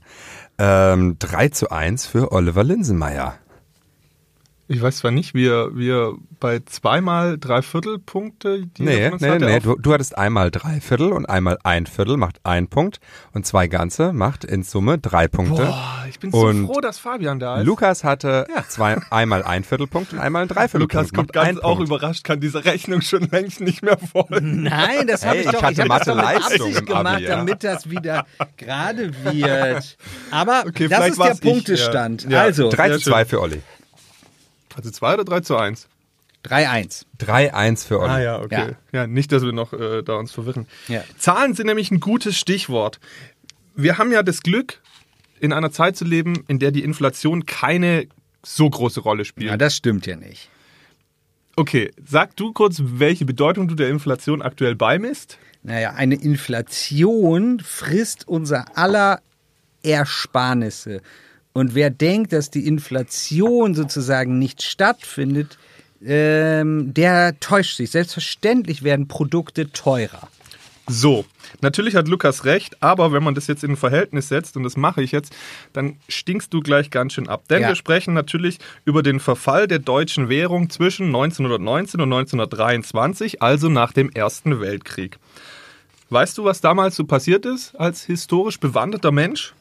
[0.59, 3.39] ähm, 3 zu 1 für Oliver Linsenmeier.
[4.67, 9.61] Ich weiß zwar nicht, wie wie er bei zweimal Dreiviertelpunkte die Nee, nee, hatte, nee,
[9.61, 12.99] du, du hattest einmal drei Viertel und einmal ein Viertel macht ein Punkt
[13.35, 15.67] und zwei Ganze macht in Summe drei Punkte.
[15.67, 17.67] Boah, ich bin so Und froh, dass Fabian da ist.
[17.67, 20.95] Lukas hatte zwei, einmal ein Viertelpunkt und einmal ein Dreiviertelpunkt.
[20.95, 21.89] Lukas kommt ganz auch Punkt.
[21.91, 24.63] überrascht, kann diese Rechnung schon längst nicht mehr folgen.
[24.63, 27.37] Nein, das habe Hey, ich doch ich hatte mit Mathe-Leistung Absicht im gemacht, Abi, ja.
[27.37, 28.25] damit das wieder
[28.57, 29.97] gerade wird.
[30.31, 32.23] Aber Okay, das ist der war's ich, Punktestand.
[32.25, 32.31] ja.
[32.31, 32.41] Ja.
[32.43, 33.29] Also, Drei Sehr zu zwei schön.
[33.29, 33.63] für Olli.
[34.77, 35.89] Also 2 oder 3 zu 1?
[36.45, 37.05] 3-1.
[37.21, 38.11] 3-1 für Olli.
[38.11, 38.77] Ah ja, okay.
[38.93, 39.01] Ja.
[39.01, 40.67] Ja, nicht, dass wir noch äh, da uns verwirren.
[40.89, 41.03] Ja.
[41.17, 43.01] Zahlen sind nämlich ein gutes Stichwort.
[43.75, 44.83] Wir haben ja das Glück,
[45.41, 48.09] in einer Zeit zu leben, in der die Inflation keine
[48.43, 49.51] so große Rolle spielt.
[49.51, 50.51] Ja, das stimmt ja nicht.
[51.57, 55.39] Okay, sag du kurz, welche Bedeutung du der Inflation aktuell beimisst?
[55.63, 59.21] Naja, eine Inflation frisst unser aller
[59.83, 61.01] Ersparnisse.
[61.55, 65.57] Und wer denkt, dass die Inflation sozusagen nicht stattfindet,
[66.05, 67.93] ähm, der täuscht sich.
[67.93, 70.29] Selbstverständlich werden Produkte teurer.
[70.87, 71.25] So,
[71.63, 74.77] natürlich hat Lukas recht, aber wenn man das jetzt in ein Verhältnis setzt, und das
[74.77, 75.33] mache ich jetzt,
[75.73, 77.45] dann stinkst du gleich ganz schön ab.
[77.49, 77.69] Denn Ja.
[77.69, 83.93] wir sprechen natürlich über den Verfall der deutschen Währung zwischen 1919 und 1923, also nach
[83.93, 85.19] dem Ersten Weltkrieg.
[86.11, 89.55] Weißt du, was damals so passiert ist als historisch bewanderter Mensch?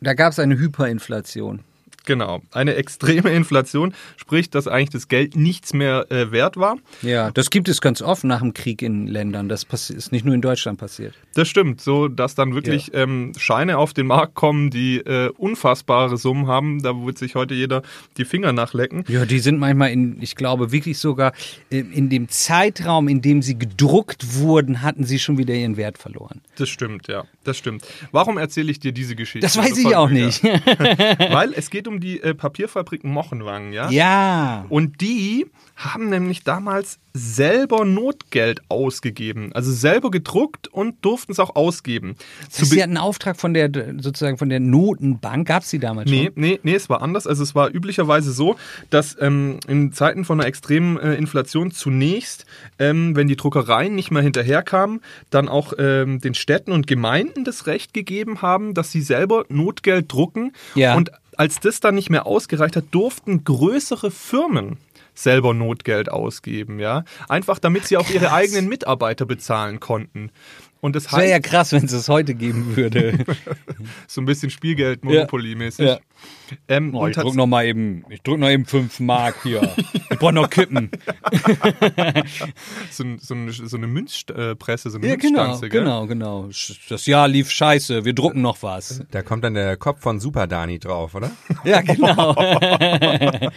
[0.00, 1.64] Da gab es eine Hyperinflation.
[2.04, 2.40] Genau.
[2.52, 6.76] Eine extreme Inflation, sprich, dass eigentlich das Geld nichts mehr äh, wert war.
[7.02, 9.48] Ja, das gibt es ganz oft nach dem Krieg in Ländern.
[9.48, 11.14] Das ist nicht nur in Deutschland passiert.
[11.34, 16.16] Das stimmt, so dass dann wirklich ähm, Scheine auf den Markt kommen, die äh, unfassbare
[16.16, 16.82] Summen haben.
[16.82, 17.82] Da wird sich heute jeder
[18.16, 19.04] die Finger nachlecken.
[19.08, 21.32] Ja, die sind manchmal in, ich glaube, wirklich sogar
[21.70, 25.98] in, in dem Zeitraum, in dem sie gedruckt wurden, hatten sie schon wieder ihren Wert
[25.98, 26.40] verloren.
[26.56, 27.84] Das stimmt, ja, das stimmt.
[28.12, 29.40] Warum erzähle ich dir diese Geschichte?
[29.40, 30.42] Das weiß ich auch nicht.
[31.18, 33.90] Weil es geht um die äh, Papierfabrik Mochenwang, ja?
[33.90, 34.66] Ja.
[34.68, 35.46] Und die
[35.76, 39.52] haben nämlich damals selber Notgeld ausgegeben.
[39.52, 42.16] Also selber gedruckt und durften es auch ausgeben.
[42.46, 45.46] Das Be- ist ja ein Auftrag von der, sozusagen von der Notenbank.
[45.48, 46.32] Gab es die damals Nee, schon?
[46.36, 47.26] nee, nee, es war anders.
[47.26, 48.56] Also es war üblicherweise so,
[48.90, 52.46] dass ähm, in Zeiten von einer extremen äh, Inflation zunächst,
[52.78, 57.66] ähm, wenn die Druckereien nicht mehr hinterherkamen, dann auch ähm, den Städten und Gemeinden das
[57.66, 60.52] Recht gegeben haben, dass sie selber Notgeld drucken.
[60.74, 60.94] Ja.
[60.96, 64.76] Und als das dann nicht mehr ausgereicht hat, durften größere Firmen
[65.14, 67.04] selber Notgeld ausgeben, ja.
[67.28, 70.30] Einfach damit sie auch ihre eigenen Mitarbeiter bezahlen konnten.
[70.80, 73.18] Und das Das wäre ja krass, wenn es es heute geben würde.
[74.06, 75.86] so ein bisschen Spielgeld, Monopoly-mäßig.
[75.86, 75.98] Ja.
[76.68, 79.74] Ähm, Oh, ich drück noch mal eben, ich drück noch eben 5 Mark hier.
[80.10, 80.90] Ich brauch noch Kippen.
[82.90, 85.80] so, so, eine, so eine Münzpresse, so eine Ja, genau, Münzstanze, gell?
[85.82, 86.48] genau, genau.
[86.88, 89.02] Das Jahr lief scheiße, wir drucken noch was.
[89.10, 91.30] Da kommt dann der Kopf von Super Dani drauf, oder?
[91.64, 92.34] Ja, genau.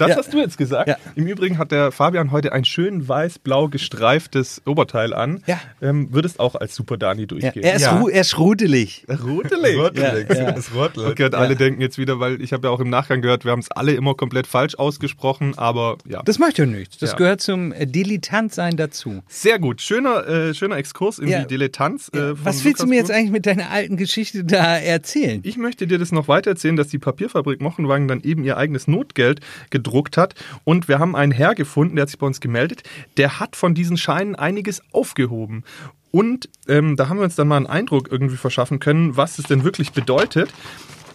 [0.00, 0.16] Das Ja.
[0.16, 0.88] hast du jetzt gesagt.
[0.88, 0.96] Ja.
[1.14, 5.42] Im Übrigen hat der Fabian heute ein schön weiß-blau gestreiftes Oberteil an.
[5.46, 5.60] Ja.
[5.82, 7.62] Ähm, würdest auch als Super Dani Ja, durchgehen.
[7.62, 8.02] er, ist Ja.
[8.10, 9.04] er ist rudelig.
[9.08, 9.76] Rotelig.
[9.78, 10.52] Rotelig, Ja, ja.
[10.52, 11.10] das Rotelig.
[11.10, 13.52] Okay, und alle denken jetzt wieder, weil ich habe ja auch im Nachgang gehört, wir
[13.52, 16.22] haben es alle immer komplett falsch ausgesprochen, aber ja.
[16.24, 16.96] Das macht ja nichts.
[16.96, 17.16] Das Ja.
[17.18, 19.22] gehört zum äh, Dilettantsein dazu.
[19.28, 19.82] Sehr gut.
[19.82, 21.40] Schöner, äh, schöner Exkurs in Ja.
[21.42, 22.08] die Dilettanz.
[22.14, 25.40] Äh, Was willst du Lukas mir jetzt eigentlich mit deiner alten Geschichte da erzählen?
[25.44, 28.88] Ich möchte dir das noch weiter erzählen, dass die Papierfabrik Mochenwagen dann eben ihr eigenes
[28.88, 30.34] Notgeld gedruckt hat.
[30.64, 32.82] Und wir haben einen Herr gefunden, der hat sich bei uns gemeldet,
[33.16, 35.64] der hat von diesen Scheinen einiges aufgehoben.
[36.10, 39.46] Und ähm, da haben wir uns dann mal einen Eindruck irgendwie verschaffen können, was es
[39.46, 40.52] denn wirklich bedeutet.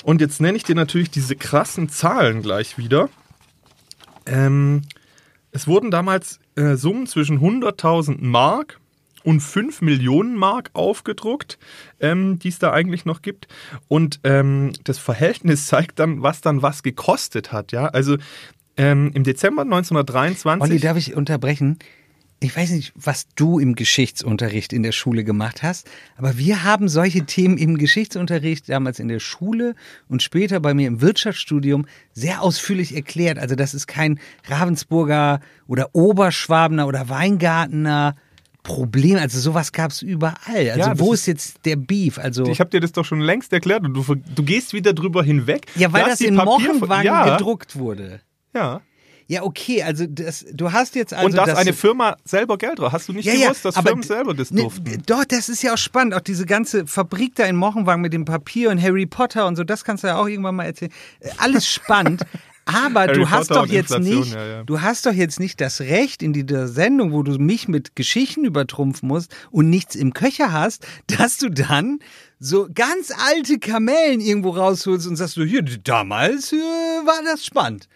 [0.04, 3.10] Und jetzt nenne ich dir natürlich diese krassen Zahlen gleich wieder.
[4.26, 4.84] Ähm,
[5.52, 8.80] es wurden damals äh, Summen zwischen 100.000 Mark
[9.24, 11.58] und 5 Millionen Mark aufgedruckt,
[12.00, 13.48] ähm, die es da eigentlich noch gibt.
[13.88, 17.72] Und ähm, das Verhältnis zeigt dann, was dann was gekostet hat.
[17.72, 18.18] Ja, also
[18.78, 20.62] ähm, im Dezember 1923.
[20.72, 21.78] Olli, darf ich unterbrechen?
[22.42, 26.90] Ich weiß nicht, was du im Geschichtsunterricht in der Schule gemacht hast, aber wir haben
[26.90, 29.74] solche Themen im Geschichtsunterricht damals in der Schule
[30.10, 33.40] und später bei mir im Wirtschaftsstudium sehr ausführlich erklärt.
[33.40, 38.16] Also das ist kein Ravensburger oder Oberschwabener oder Weingartener
[38.64, 39.16] Problem.
[39.18, 40.36] Also sowas gab es überall.
[40.72, 42.18] Also Ja, wo ist- ist jetzt der Beef?
[42.18, 45.24] Also ich habe dir das doch schon längst erklärt und du, du gehst wieder drüber
[45.24, 45.68] hinweg.
[45.76, 48.20] ja, weil das in Papier- Mochenwagen ja, gedruckt wurde.
[48.56, 48.82] Ja.
[49.28, 52.78] Ja, okay, also das, du hast jetzt also und dass das eine Firma selber Geld
[52.78, 52.92] drauf.
[52.92, 55.02] Hast du nicht gewusst, dass aber Firmen selber das ne, durften?
[55.08, 56.14] Doch, das ist ja auch spannend.
[56.14, 59.64] Auch diese ganze Fabrik da in Mochenwagen mit dem Papier und Harry Potter und so,
[59.64, 60.92] das kannst du ja auch irgendwann mal erzählen.
[61.22, 62.22] Äh, Alles spannend.
[62.66, 64.64] Aber Harry du hast doch jetzt Inflation, nicht, ja, ja.
[64.64, 68.44] du hast doch jetzt nicht das Recht in dieser Sendung, wo du mich mit Geschichten
[68.44, 72.00] übertrumpfen musst und nichts im Köcher hast, dass du dann
[72.40, 77.88] so ganz alte Kamellen irgendwo rausholst und sagst so, hier, damals äh, war das spannend.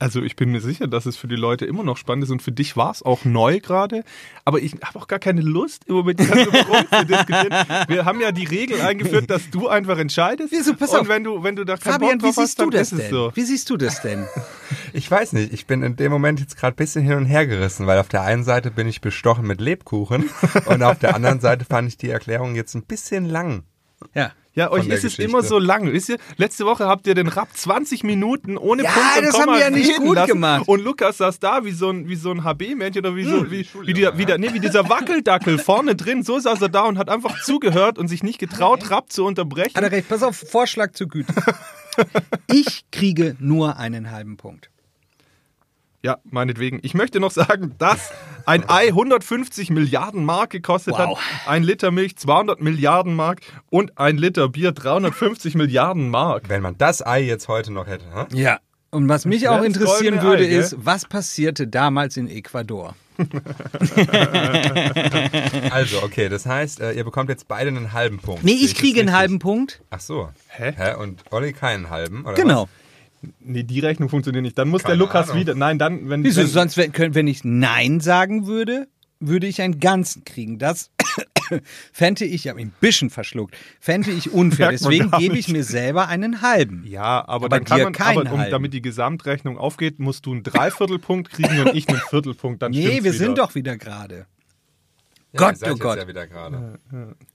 [0.00, 2.40] Also ich bin mir sicher, dass es für die Leute immer noch spannend ist und
[2.40, 4.02] für dich war es auch neu gerade.
[4.46, 7.66] Aber ich habe auch gar keine Lust, immer mit dir so zu diskutieren.
[7.86, 10.52] Wir haben ja die Regel eingeführt, dass du einfach entscheidest.
[10.52, 10.74] Wieso?
[10.74, 11.08] Pass und auf.
[11.08, 12.92] wenn du, wenn du da keinen Fabian, Bock wie drauf hast, siehst du dann das
[12.92, 13.10] ist es denn?
[13.10, 13.32] so.
[13.34, 14.26] Wie siehst du das denn?
[14.92, 17.46] Ich weiß nicht, ich bin in dem Moment jetzt gerade ein bisschen hin und her
[17.46, 20.28] gerissen, weil auf der einen Seite bin ich bestochen mit Lebkuchen
[20.66, 23.62] und auf der anderen Seite fand ich die Erklärung jetzt ein bisschen lang.
[24.14, 24.32] Ja.
[24.60, 25.22] Ja, euch ist es Geschichte.
[25.22, 25.92] immer so lang.
[25.92, 29.32] Wisst ihr, letzte Woche habt ihr den Rap 20 Minuten ohne Ja, Punkt und das
[29.32, 30.32] Komma haben wir ja nicht gut lassen.
[30.32, 30.68] gemacht.
[30.68, 33.66] Und Lukas saß da wie so ein, wie so ein HB-Männchen oder wie, so, wie,
[33.84, 36.22] wie, der, wie, der, nee, wie dieser Wackeldackel vorne drin.
[36.22, 39.74] So saß er da und hat einfach zugehört und sich nicht getraut, Rap zu unterbrechen.
[39.74, 41.32] Hat er recht, pass auf, Vorschlag zur Güte.
[42.46, 44.70] Ich kriege nur einen halben Punkt.
[46.02, 46.80] Ja, meinetwegen.
[46.82, 48.10] Ich möchte noch sagen, dass
[48.46, 51.18] ein Ei 150 Milliarden Mark gekostet Wow.
[51.20, 56.48] hat, ein Liter Milch 200 Milliarden Mark und ein Liter Bier 350 Milliarden Mark.
[56.48, 58.26] Wenn man das Ei jetzt heute noch hätte, hm?
[58.36, 58.58] Ja.
[58.92, 62.94] Und was mich auch interessieren würde, Ei, ist, was passierte damals in Ecuador?
[65.70, 68.44] Also, okay, das heißt, äh, ihr bekommt jetzt beide einen halben Punkt.
[68.44, 69.82] Nee, ich kriege einen halben Punkt.
[69.90, 70.28] Ach so.
[70.48, 70.72] Hä?
[70.76, 70.94] Hä?
[70.94, 72.68] Und Olli keinen halben, oder Genau.
[73.40, 74.56] Nee, die Rechnung funktioniert nicht.
[74.58, 75.42] Dann muss Keine der Lukas Ahnung.
[75.42, 75.54] wieder.
[75.54, 76.24] Nein, dann, wenn.
[76.24, 76.40] Wieso?
[76.40, 80.58] wenn Sonst, wenn, wenn ich Nein sagen würde, würde ich einen ganzen kriegen.
[80.58, 80.90] Das
[81.92, 84.70] fände ich, ich habe ihn ein bisschen verschluckt, fände ich unfair.
[84.70, 86.84] Deswegen gebe ich mir selber einen halben.
[86.86, 90.42] Ja, aber, Aber dann kann man, aber um, damit die Gesamtrechnung aufgeht, musst du einen
[90.42, 92.62] Dreiviertelpunkt kriegen und ich einen Viertelpunkt.
[92.62, 93.12] Dann Nee, wir wieder.
[93.12, 94.26] sind doch wieder gerade.
[95.32, 95.98] Ja, Gott, oh Gott.
[95.98, 96.78] Ja wieder gerade.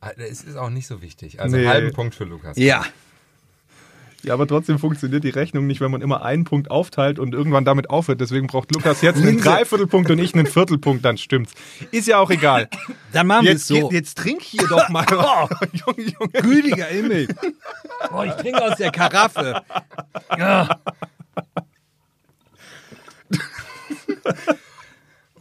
[0.02, 1.39] Ah, Es ist auch nicht so wichtig.
[1.39, 1.62] Also Nee.
[1.63, 2.58] einen halben Punkt für Lukas.
[2.58, 2.84] Ja.
[4.26, 7.64] Ja, aber trotzdem funktioniert die Rechnung nicht, wenn man immer einen Punkt aufteilt und irgendwann
[7.64, 8.20] damit aufhört.
[8.22, 9.40] Deswegen braucht Lukas jetzt einen.
[9.40, 11.54] Dreiviertelpunkt und ich einen Viertelpunkt, dann stimmt's.
[11.92, 12.68] Ist ja auch egal.
[13.14, 13.90] Dann machen wir es Jetzt, so.
[13.90, 15.06] jetzt, jetzt trink hier doch mal.
[15.16, 16.32] Oh, Junge, Junge.
[16.42, 17.28] Gütiger Himmel.
[18.12, 19.62] Oh, ich trinke aus der Karaffe.
[20.38, 20.80] Ja.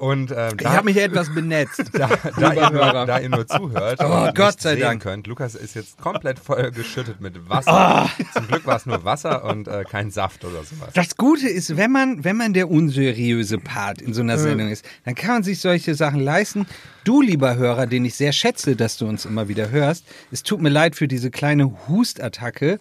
[0.05, 1.83] Und ähm, Ich da, habe mich etwas benetzt.
[1.95, 5.03] da, da, ihr nur, da ihr nur zuhört Oh, Gott sei sehen Dank.
[5.03, 8.11] könnt, Lukas ist jetzt komplett voll geschüttet mit Wasser.
[8.35, 10.90] Zum Glück war es nur Wasser und äh, kein Saft oder sowas.
[10.93, 14.85] Das Gute ist, wenn man, wenn man der unseriöse Part in so einer Sendung ist,
[15.07, 16.67] dann kann man sich solche Sachen leisten.
[17.05, 20.61] Du, lieber Hörer, den ich sehr schätze, dass du uns immer wieder hörst, es tut
[20.61, 22.79] mir leid für diese kleine Hustattacke,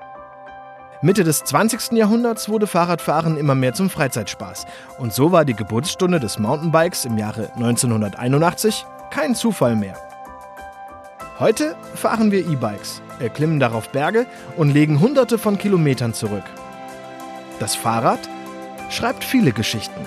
[1.03, 1.91] Mitte des 20.
[1.91, 4.65] Jahrhunderts wurde Fahrradfahren immer mehr zum Freizeitspaß
[4.97, 10.08] und so war die Geburtsstunde des Mountainbikes im Jahre 1981 kein Zufall mehr.
[11.39, 14.25] Heute fahren wir E-Bikes, erklimmen darauf Berge
[14.57, 16.43] und legen hunderte von Kilometern zurück.
[17.61, 18.19] Das Fahrrad
[18.89, 20.05] schreibt viele Geschichten.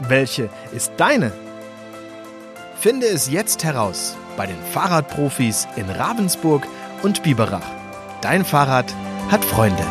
[0.00, 1.32] Welche ist deine?
[2.76, 6.66] Finde es jetzt heraus bei den Fahrradprofis in Ravensburg
[7.02, 7.70] und Biberach.
[8.20, 8.94] Dein Fahrrad
[9.30, 9.86] hat Freunde.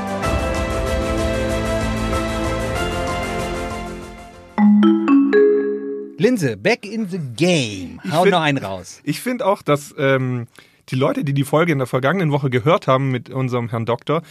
[6.21, 7.99] Linse, back in the game.
[8.12, 9.01] Hau noch einen raus.
[9.03, 10.45] Ich finde auch, dass ähm,
[10.91, 14.21] die Leute, die die Folge in der vergangenen Woche gehört haben mit unserem Herrn Doktor,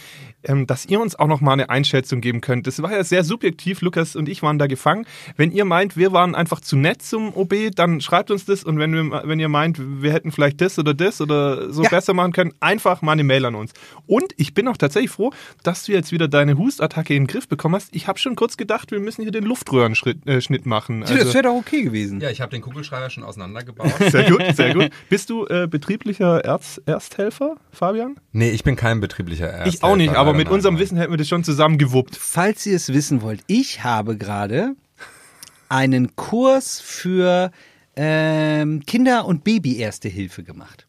[0.43, 2.67] ähm, dass ihr uns auch noch mal eine Einschätzung geben könnt.
[2.67, 3.81] Das war ja sehr subjektiv.
[3.81, 5.05] Lukas und ich waren da gefangen.
[5.35, 8.63] Wenn ihr meint, wir waren einfach zu nett zum OB, dann schreibt uns das.
[8.63, 11.89] Und wenn, wir, wenn ihr meint, wir hätten vielleicht das oder das oder so Ja.
[11.89, 13.73] besser machen können, einfach mal eine Mail an uns.
[14.07, 15.31] Und ich bin auch tatsächlich froh,
[15.63, 17.95] dass du jetzt wieder deine Hustattacke in den Griff bekommen hast.
[17.95, 21.01] Ich habe schon kurz gedacht, wir müssen hier den Luftröhrenschnitt äh, machen.
[21.01, 22.19] das wäre doch okay gewesen.
[22.21, 23.91] Ja, ich habe den Kugelschreiber schon auseinandergebaut.
[24.11, 24.89] Sehr gut, sehr gut.
[25.09, 28.15] Bist du äh, betrieblicher Erz Ersthelfer, Fabian?
[28.33, 29.77] nee, ich bin kein betrieblicher Ersthelfer.
[29.77, 30.83] ich auch nicht, aber mit nein, unserem nein.
[30.83, 32.17] Wissen hätten wir das schon zusammen gewuppt.
[32.17, 34.75] Falls ihr es wissen wollt, ich habe gerade
[35.69, 37.51] einen Kurs für
[37.95, 40.87] ähm, Kinder- und Baby-Erste Hilfe gemacht.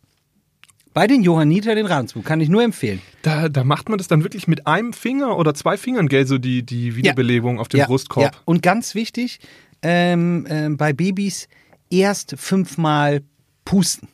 [0.94, 3.00] Bei den Johanniter in Ravensburg, kann ich nur empfehlen.
[3.22, 6.36] Da, da macht man das dann wirklich mit einem Finger oder zwei Fingern, gell, so
[6.36, 8.34] die, die Wiederbelebung auf dem ja, Brustkorb.
[8.34, 8.40] Ja.
[8.44, 9.40] Und ganz wichtig,
[9.82, 11.48] ähm, ähm, bei Babys
[11.90, 13.22] erst fünfmal
[13.64, 14.08] pusten.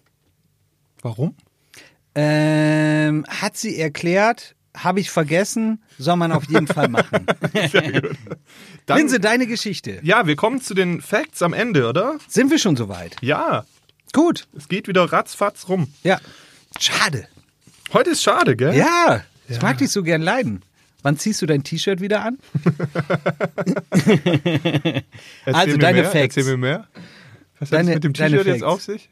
[1.02, 1.34] Warum?
[2.14, 7.26] Ähm, hat sie erklärt, habe ich vergessen, soll man auf jeden Fall machen.
[8.86, 10.00] Dann, Linse, deine Geschichte.
[10.02, 12.18] ja, wir kommen zu den Facts am Ende, oder?
[12.28, 13.16] Sind wir schon soweit?
[13.20, 13.64] Ja,
[14.12, 14.48] Gut.
[14.56, 15.92] es geht wieder ratzfatz rum.
[16.02, 16.18] Ja.
[16.78, 17.28] Schade.
[17.92, 18.74] Heute ist schade, gell?
[18.74, 20.62] Ja, ich mag dich so gern leiden.
[21.02, 22.38] Wann ziehst du dein T-Shirt wieder an?
[25.46, 26.36] Also deine mehr, Facts.
[26.36, 26.88] Erzähl mir mehr.
[27.60, 29.08] Was hat es mit dem T-Shirt jetzt auf sich?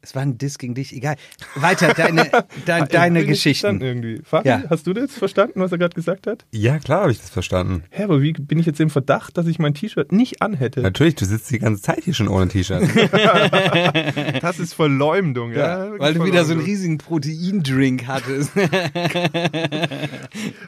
[0.00, 1.16] Es war ein Diss gegen dich, egal.
[1.56, 2.24] Weiter, deine,
[2.66, 3.80] de, deine ich verstanden Geschichten.
[3.80, 4.22] Irgendwie.
[4.24, 4.62] Fabi, Ja.
[4.70, 6.46] hast du das verstanden, was er gerade gesagt hat?
[6.52, 7.82] Ja, klar habe ich das verstanden.
[7.90, 10.82] Hä, aber wie bin ich jetzt im Verdacht, dass ich mein T-Shirt nicht anhätte?
[10.82, 12.82] Natürlich, du sitzt die ganze Zeit hier schon ohne T-Shirt.
[14.40, 15.86] Das ist Verleumdung, ja.
[15.86, 18.52] Ja, weil du wieder so einen riesigen Proteindrink hattest.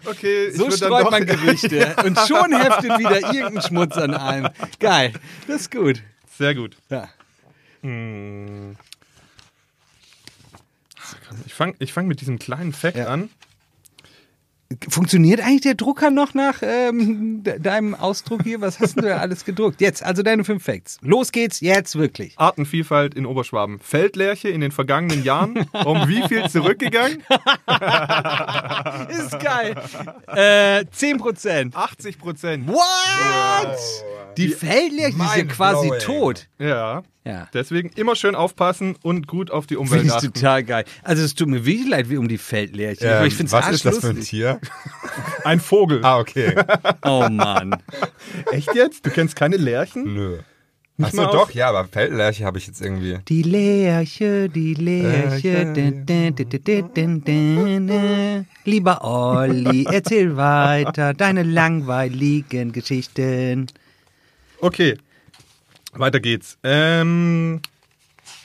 [0.06, 1.94] Okay, ich So streut doch- man Gerüchte.
[2.04, 4.48] Und schon heftet wieder irgendein Schmutz an einem.
[4.78, 5.12] Geil,
[5.46, 6.02] das ist gut.
[6.38, 6.76] Sehr gut.
[6.90, 7.08] Ja.
[7.82, 8.76] Hm.
[11.46, 13.06] Ich fange ich fang mit diesem kleinen Fact Ja.
[13.08, 13.30] an.
[14.88, 18.60] Funktioniert eigentlich der Drucker noch nach ähm, de deinem Ausdruck hier?
[18.60, 19.80] Was hast du da alles gedruckt?
[19.80, 20.98] Jetzt, also deine fünf Facts.
[21.02, 22.38] Los geht's, jetzt wirklich.
[22.38, 23.80] Artenvielfalt in Oberschwaben.
[23.80, 27.18] Feldlerche in den vergangenen Jahren um wie viel zurückgegangen?
[29.08, 29.74] Ist geil.
[30.28, 31.74] Äh, 10 Prozent.
[31.74, 32.68] 80 Prozent.
[32.68, 33.76] What?
[34.36, 36.20] Die Feldlerche die ist ja quasi Mindblowing.
[36.20, 36.48] tot.
[36.58, 37.02] Ja.
[37.24, 37.48] Ja.
[37.52, 40.32] Deswegen immer schön aufpassen und gut auf die Umwelt Finde ich achten.
[40.32, 40.84] total geil.
[41.02, 43.04] Also es tut mir wirklich leid wie um die Feldlerche.
[43.06, 44.20] Ähm, ich finde es was ist das für ein.
[44.20, 44.59] Tier?
[45.44, 46.00] Ein Vogel.
[46.04, 46.54] Ah, okay.
[47.02, 47.76] Oh Mann.
[48.52, 49.06] Echt jetzt?
[49.06, 50.14] Du kennst keine Lerchen?
[50.14, 50.38] Nö.
[51.02, 53.18] Achso, doch, ja, aber Feldlerche habe ich jetzt irgendwie.
[53.28, 55.72] Die Lerche, die Lerche.
[58.64, 63.68] Lieber Olli, erzähl weiter deine langweiligen Geschichten.
[64.60, 64.98] Okay.
[65.92, 66.58] Weiter geht's.
[66.62, 67.60] Ähm,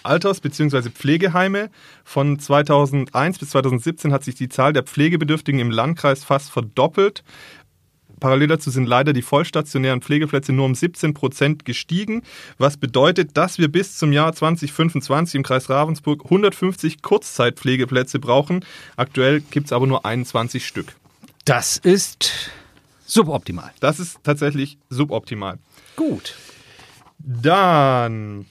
[0.06, 0.90] Alters- bzw.
[0.90, 1.70] Pflegeheime.
[2.04, 7.24] Von 2001 bis 2017 hat sich die Zahl der Pflegebedürftigen im Landkreis fast verdoppelt.
[8.20, 12.24] Parallel dazu sind leider die vollstationären Pflegeplätze nur um 17 Prozent gestiegen,
[12.58, 18.64] was bedeutet, dass wir bis zum Jahr 2025 im Kreis Ravensburg 150 Kurzzeitpflegeplätze brauchen.
[18.96, 20.96] Aktuell gibt es aber nur 21 Stück.
[21.44, 22.50] Das ist
[23.06, 23.72] suboptimal.
[23.80, 25.60] Das ist tatsächlich suboptimal.
[25.96, 26.36] Gut.
[27.20, 28.46] Dann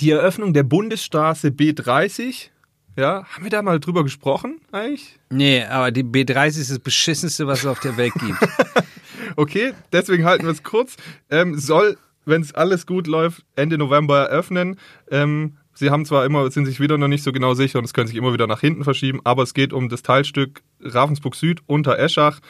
[0.00, 2.48] die Eröffnung der Bundesstraße B30.
[2.96, 5.18] Ja, haben wir da mal drüber gesprochen eigentlich?
[5.30, 8.38] Nee, aber die B30 ist das beschissenste, was es auf der Welt gibt.
[9.36, 10.96] Okay, deswegen halten wir es kurz.
[11.30, 14.76] Ähm, soll, wenn es alles gut läuft, Ende November eröffnen.
[15.10, 17.94] Ähm, sie haben zwar immer, sind sich wieder noch nicht so genau sicher und es
[17.94, 21.60] können sich immer wieder nach hinten verschieben, aber es geht um das Teilstück Ravensburg Süd
[21.66, 22.40] unter Eschach,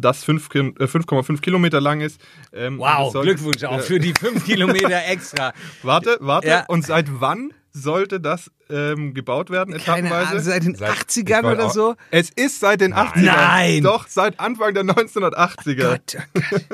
[0.00, 2.20] das fünf Kim- äh, 5,5 Kilometer lang ist.
[2.52, 3.82] Ähm, Wow, soll- Glückwunsch auch Ja.
[3.82, 5.52] für die fünf Kilometer extra.
[5.82, 6.48] Warte, warte.
[6.48, 6.64] Ja.
[6.68, 10.28] Und seit wann sollte das ähm, gebaut werden, Keine etappenweise?
[10.30, 11.94] Ahnung, seit den Seit- 80ern ich wollte oder so?
[12.10, 13.22] Es ist seit den 80ern.
[13.24, 13.82] Nein.
[13.82, 15.74] Doch, seit Anfang der 1980er.
[15.90, 16.64] Gott, oh Gott.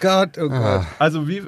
[0.00, 0.86] Gott, oh Gott.
[0.98, 1.44] Also wie, äh,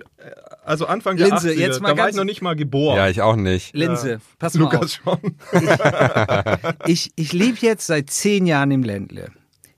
[0.65, 1.55] also Anfang der Linse, 80er.
[1.59, 2.97] jetzt mal da war ich noch nicht mal geboren.
[2.99, 3.75] Ja, ich auch nicht.
[3.75, 4.73] Linse, pass mal auf.
[4.75, 5.19] Lukas schon.
[6.87, 9.31] Ich, ich lebe jetzt seit zehn Jahren im Ländle.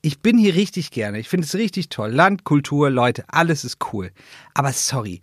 [0.05, 1.19] Ich bin hier richtig gerne.
[1.19, 2.11] Ich finde es richtig toll.
[2.11, 4.11] Land, Kultur, Leute, alles ist cool.
[4.53, 5.23] Aber sorry,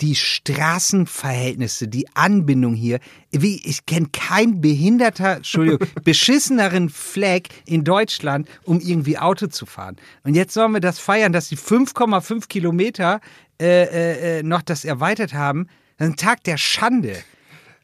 [0.00, 3.00] die Straßenverhältnisse, die Anbindung hier,
[3.32, 9.96] wie ich kenne kein behinderter, Entschuldigung, beschisseneren Fleck in Deutschland, um irgendwie Auto zu fahren.
[10.22, 13.20] Und jetzt sollen wir das feiern, dass die 5,5 Kilometer
[13.60, 15.66] äh, äh, äh, noch das erweitert haben.
[15.98, 17.14] Das ist ein Tag der Schande.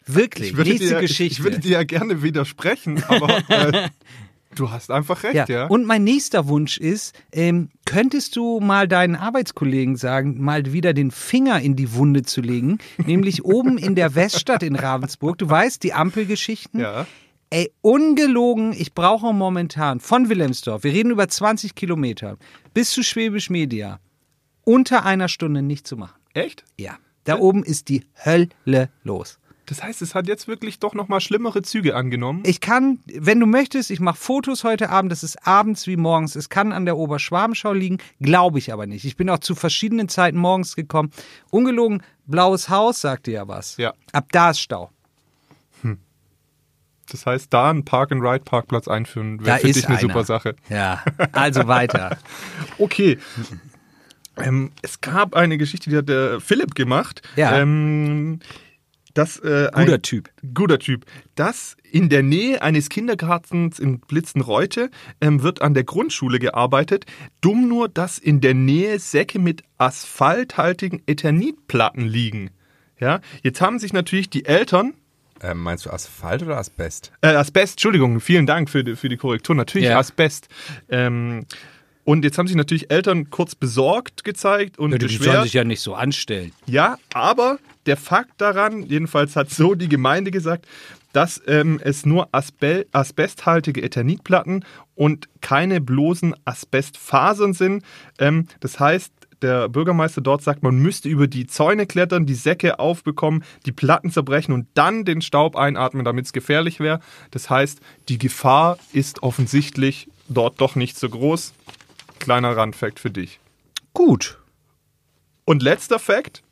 [0.06, 0.52] Wirklich.
[0.52, 1.32] Ich würde, Nächste dir, Geschichte.
[1.38, 3.90] ich würde dir ja gerne widersprechen, aber äh,
[4.54, 5.66] du hast einfach recht, ja.
[5.66, 11.10] Und mein nächster Wunsch ist, ähm, könntest du mal deinen Arbeitskollegen sagen, mal wieder den
[11.10, 15.38] Finger in die Wunde zu legen, nämlich oben in der Weststadt in Ravensburg.
[15.38, 16.80] Du weißt, die Ampelgeschichten.
[16.80, 17.06] ja.
[17.52, 22.36] Ey, ungelogen, ich brauche momentan von Wilhelmsdorf, wir reden über 20 Kilometer,
[22.74, 23.98] bis zu Schwäbisch Media,
[24.62, 26.14] unter einer Stunde nicht zu machen.
[26.32, 26.64] Echt?
[26.78, 29.39] Ja, da oben ist die Hölle los.
[29.70, 32.42] Das heißt, es hat jetzt wirklich doch nochmal schlimmere Züge angenommen.
[32.44, 36.34] Ich kann, wenn du möchtest, ich mache Fotos heute Abend, das ist abends wie morgens.
[36.34, 39.04] Es kann an der Oberschwabenschau liegen, glaube ich aber nicht.
[39.04, 41.12] Ich bin auch zu verschiedenen Zeiten morgens gekommen.
[41.50, 43.76] Ungelogen, blaues Haus, sagt dir ja was.
[43.76, 43.94] Ja.
[44.12, 44.90] Ab da ist Stau.
[47.08, 50.08] Das heißt, da einen Park-and-Ride-Parkplatz einführen, wäre für dich eine einer.
[50.08, 50.56] super Sache.
[50.68, 51.02] Ja,
[51.32, 52.18] also weiter.
[52.78, 53.18] Okay.
[54.36, 57.22] Ähm, es gab eine Geschichte, die hat der Philipp gemacht.
[57.36, 57.58] Ja.
[57.58, 58.40] Ähm,
[59.14, 60.30] das, äh, ein Guter Typ.
[60.54, 61.04] Guter Typ.
[61.34, 64.90] Das in der Nähe eines Kindergartens in Blitzenreute
[65.20, 67.06] ähm, wird an der Grundschule gearbeitet.
[67.40, 72.50] Dumm nur, dass in der Nähe Säcke mit asphalthaltigen Eternitplatten liegen.
[72.98, 74.94] Ja, jetzt haben sich natürlich die Eltern
[75.42, 77.12] Ähm, meinst du Asphalt oder Asbest?
[77.22, 79.54] äh, Asbest, Entschuldigung, vielen Dank für die, für die Korrektur.
[79.56, 79.98] Natürlich Ja.
[79.98, 80.48] Asbest.
[80.90, 81.46] Ähm,
[82.04, 85.42] und jetzt haben sich natürlich Eltern kurz besorgt gezeigt und Ja, die sollen beschwert.
[85.44, 86.52] sich ja nicht so anstellen.
[86.66, 90.66] Ja, aber der Fakt daran, jedenfalls hat so die Gemeinde gesagt,
[91.12, 97.84] dass ähm, es nur Asbe asbesthaltige Eternitplatten und keine bloßen Asbestfasern sind.
[98.18, 102.78] Ähm, das heißt, der Bürgermeister dort sagt, man müsste über die Zäune klettern, die Säcke
[102.78, 107.00] aufbekommen, die Platten zerbrechen und dann den Staub einatmen, damit es gefährlich wäre.
[107.30, 111.54] Das heißt, die Gefahr ist offensichtlich dort doch nicht so groß.
[112.20, 113.40] Kleiner Randfact für dich.
[113.92, 114.38] Gut.
[115.44, 116.42] Und letzter Fakt.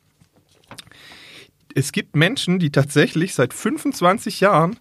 [1.74, 4.78] Es gibt Menschen, die tatsächlich seit 25 Jahren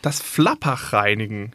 [0.00, 1.52] das Flappach reinigen.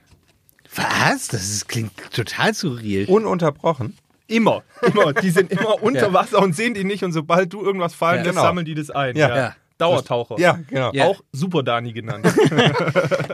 [0.75, 1.29] Was?
[1.29, 3.05] Das ist, klingt total surreal.
[3.05, 3.97] Ununterbrochen.
[4.27, 5.13] Immer, immer.
[5.13, 6.13] Die sind immer unter Ja.
[6.13, 7.03] Wasser und sehen die nicht.
[7.03, 8.41] Und sobald du irgendwas fallen Ja, lässt, genau.
[8.43, 9.15] sammeln die das ein.
[9.15, 9.35] Ja.
[9.35, 9.55] Ja.
[9.77, 10.39] Dauertaucher.
[10.39, 10.91] Ja, genau.
[10.93, 11.05] Ja.
[11.05, 12.25] Auch Super Dani genannt.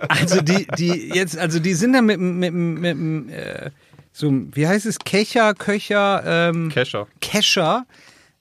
[0.10, 3.72] Also die, die jetzt, also die sind dann mit, mit, mit, mit äh,
[4.12, 7.08] so, wie heißt es, Kecher, Köcher, ähm, Kescher.
[7.22, 7.86] Kescher,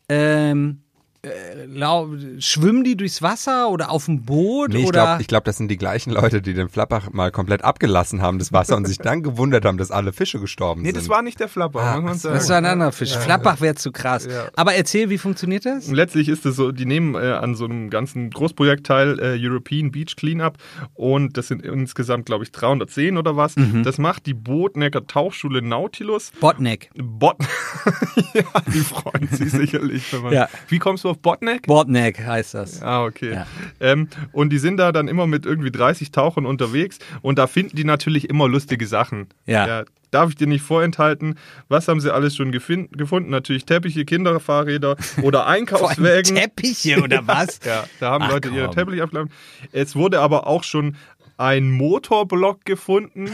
[0.08, 0.82] ähm,
[1.22, 5.68] äh, schwimmen die durchs Wasser oder auf dem Boot Nee, ich glaube, glaub, das sind
[5.68, 9.22] die gleichen Leute, die den Flappach mal komplett abgelassen haben, das Wasser, und sich dann
[9.22, 10.96] gewundert haben, dass alle Fische gestorben Nee, sind.
[10.96, 12.14] das war nicht der Flapper, Ah, so.
[12.20, 12.34] sagen.
[12.36, 13.14] das war ein anderer Fisch.
[13.16, 14.26] Flappach wäre zu krass.
[14.26, 14.48] Ja.
[14.56, 15.88] Aber erzähl, wie funktioniert das?
[15.88, 19.36] Und letztlich ist es so, die nehmen äh, an so einem ganzen Großprojekt teil, äh,
[19.38, 20.56] European Beach Cleanup
[20.94, 23.56] und das sind insgesamt, glaube ich, 310 oder was.
[23.56, 23.82] Mhm.
[23.82, 26.32] Das macht die Botnecker Tauchschule Nautilus.
[26.40, 26.90] Botneck.
[26.96, 27.36] Bot
[28.34, 28.42] ja,
[28.72, 30.12] die freuen sich sicherlich.
[30.12, 30.48] Wenn man Ja.
[30.68, 31.66] Wie kommst du auf Botneck?
[31.66, 32.82] Botneck heißt das.
[32.82, 33.34] Ah, okay.
[33.34, 33.46] Ja.
[33.80, 37.76] Ähm, und die sind da dann immer mit irgendwie 30 Tauchern unterwegs und da finden
[37.76, 39.28] die natürlich immer lustige Sachen.
[39.46, 39.84] Ja.
[40.10, 41.36] darf ich dir nicht vorenthalten.
[41.68, 43.30] Was haben sie alles schon gefunden?
[43.30, 46.34] Natürlich Teppiche, Kinderfahrräder oder Einkaufswägen.
[46.36, 47.60] Teppiche oder was?
[47.64, 48.74] Ja, da haben Ach, Leute ihre komm.
[48.74, 49.30] Teppiche abgeladen.
[49.72, 50.96] Es wurde aber auch schon
[51.36, 53.30] ein Motorblock gefunden.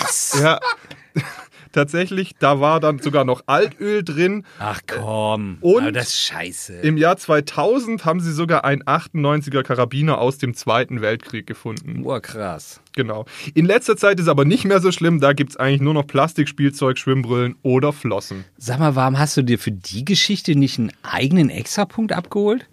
[0.00, 0.38] Was?
[0.42, 0.60] Ja.
[1.74, 4.44] Tatsächlich, da war dann sogar noch Altöl drin.
[4.60, 5.58] Ach komm.
[5.60, 6.74] Und- Aber das ist scheiße.
[6.80, 12.02] Im Jahr 2000 haben sie sogar einen 98er Karabiner aus dem Zweiten Weltkrieg gefunden.
[12.04, 12.80] Oh, krass.
[12.94, 13.26] Genau.
[13.54, 15.20] In letzter Zeit ist aber nicht mehr so schlimm.
[15.20, 18.44] Da gibt es eigentlich nur noch Plastikspielzeug, Schwimmbrillen oder Flossen.
[18.56, 22.66] Sag mal, warum hast du dir für die Geschichte nicht einen eigenen Extrapunkt abgeholt?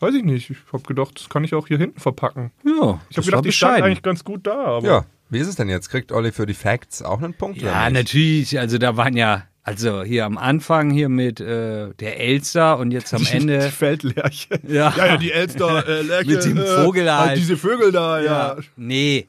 [0.00, 0.50] Weiß ich nicht.
[0.50, 2.50] Ich habe gedacht, das kann ich auch hier hinten verpacken.
[2.64, 4.64] Ja, Ich habe gedacht, die stand eigentlich ganz gut da.
[4.64, 5.88] Aber Ja, wie ist es denn jetzt?
[5.88, 7.60] Kriegt Olli für die Facts auch einen Punkt?
[7.60, 8.58] Ja, natürlich.
[8.58, 13.14] Also da waren ja, also hier am Anfang hier mit äh, der Elster und jetzt
[13.14, 13.60] am Die Ende.
[13.70, 14.60] Feldlerche.
[14.66, 14.92] Ja.
[14.96, 16.30] ja, ja, die Elster äh, Lerche.
[16.30, 17.28] Mit dem äh, Vogel halt.
[17.28, 18.56] halt diese Vögel da, ja.
[18.76, 19.26] Nee,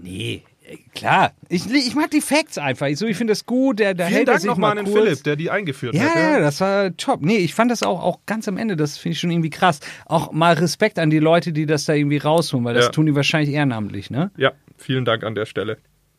[0.00, 0.42] nee.
[0.66, 2.86] Äh, Klar, ich, ich mag die Facts einfach.
[2.86, 3.78] Ich, so, ich finde das gut.
[3.78, 4.94] Der, der Vielen hält Dank nochmal mal an den.
[4.94, 6.14] Philipp, der die eingeführt Ja, hat.
[6.16, 7.22] ja, das war top.
[7.22, 9.80] Nee, ich fand das auch, auch ganz am Ende, das finde ich schon irgendwie krass.
[10.06, 12.90] Auch mal Respekt an die Leute, die das da irgendwie rausholen, weil das Ja.
[12.90, 14.30] tun die wahrscheinlich ehrenamtlich, ne?
[14.36, 15.78] ja, vielen Dank an der Stelle.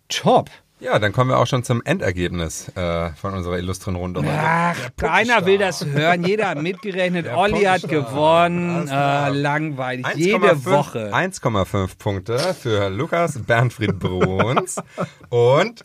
[0.09, 0.49] Top.
[0.83, 4.21] Ja, dann kommen wir auch schon zum Endergebnis äh, von unserer illustren Runde.
[4.27, 6.25] Ach, keiner will das hören.
[6.25, 7.27] Jeder hat mitgerechnet.
[7.33, 8.89] Olli hat gewonnen.
[8.89, 10.05] Äh, langweilig.
[10.15, 11.13] Jede 1,5 Woche.
[11.13, 14.75] 1,5 Punkte für Lukas Bernfried Bruns
[15.29, 15.81] und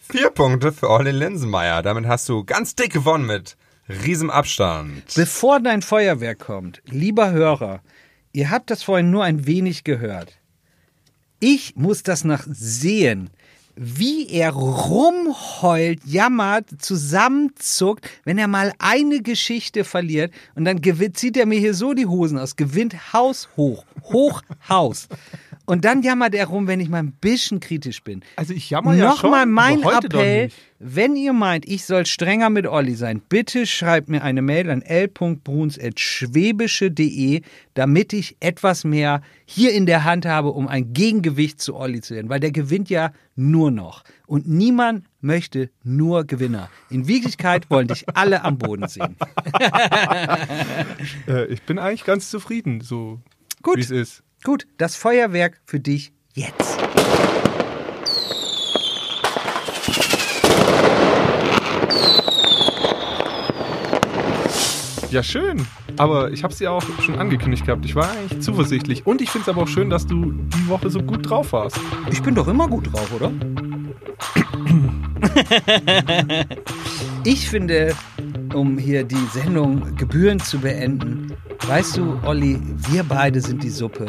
[0.00, 1.80] 4 Punkte für Olli Linsenmeier.
[1.80, 3.56] Damit hast du ganz dick gewonnen mit
[3.88, 5.14] riesem Abstand.
[5.14, 7.80] Bevor dein Feuerwerk kommt, lieber Hörer,
[8.32, 10.38] ihr habt das vorhin nur ein wenig gehört.
[11.40, 13.30] Ich muss das nach sehen,
[13.76, 20.32] wie er rumheult, jammert, zusammenzuckt, wenn er mal eine Geschichte verliert.
[20.54, 24.42] Und dann gewinnt, zieht er mir hier so die Hosen aus, gewinnt Haus hoch, hoch
[24.68, 25.08] Haus.
[25.66, 28.20] Und dann jammert er rum, wenn ich mal ein bisschen kritisch bin.
[28.36, 31.86] Also ich jammer ja Nochmal schon, mein aber heute doch Appell, wenn ihr meint, ich
[31.86, 37.40] soll strenger mit Olli sein, bitte schreibt mir eine Mail an l.bruns.schwäbische.de,
[37.72, 42.14] damit ich etwas mehr hier in der Hand habe, um ein Gegengewicht zu Olli zu
[42.14, 44.04] werden, weil der gewinnt ja nur noch.
[44.26, 46.68] Und niemand möchte nur Gewinner.
[46.90, 49.16] In Wirklichkeit wollen dich alle am Boden sehen.
[51.26, 53.22] Äh, ich bin eigentlich ganz zufrieden, so
[53.62, 53.76] Gut.
[53.76, 54.22] wie es ist.
[54.46, 56.78] Gut, das Feuerwerk für dich jetzt.
[65.10, 65.66] Ja, schön.
[65.96, 67.86] Aber ich habe es ja auch schon angekündigt gehabt.
[67.86, 69.06] Ich war eigentlich zuversichtlich.
[69.06, 71.80] Und ich finde es aber auch schön, dass du die Woche so gut drauf warst.
[72.10, 73.32] Ich bin doch immer gut drauf, oder?
[77.24, 77.94] ich finde,
[78.52, 81.32] um hier die Sendung gebührend zu beenden,
[81.68, 84.06] weißt du, Olli, wir beide sind die Suppe.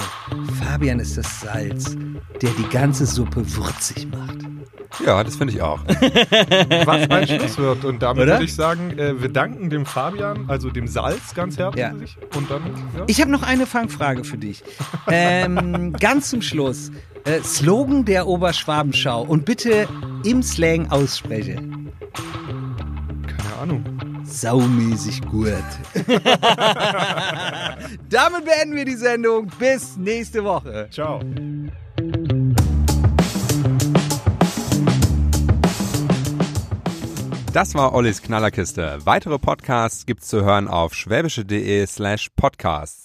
[0.61, 1.95] Fabian ist das Salz,
[2.41, 4.37] der die ganze Suppe würzig macht.
[5.05, 5.79] Ja, das finde ich auch.
[6.85, 7.83] Was ein Schlusswort.
[7.83, 8.33] Und damit Oder?
[8.33, 12.17] würde ich sagen, äh, wir danken dem Fabian, also dem Salz, ganz herzlich.
[12.35, 12.63] Und dann,
[12.97, 13.03] ja.
[13.07, 14.63] Ich habe noch eine Fangfrage für dich.
[15.07, 16.91] Ähm, ganz zum Schluss.
[17.25, 19.87] Äh, Slogan der Oberschwabenschau und bitte
[20.23, 21.55] im Slang ausspreche.
[21.55, 23.83] keine Ahnung.
[24.41, 25.63] Saumäßig gut.
[28.09, 29.47] Damit beenden wir die Sendung.
[29.59, 30.87] Bis nächste Woche.
[30.91, 31.21] Ciao.
[37.53, 38.99] Das war Ollis Knallerkiste.
[39.05, 43.04] Weitere Podcasts gibt's zu hören auf schwäbische.de slash podcasts.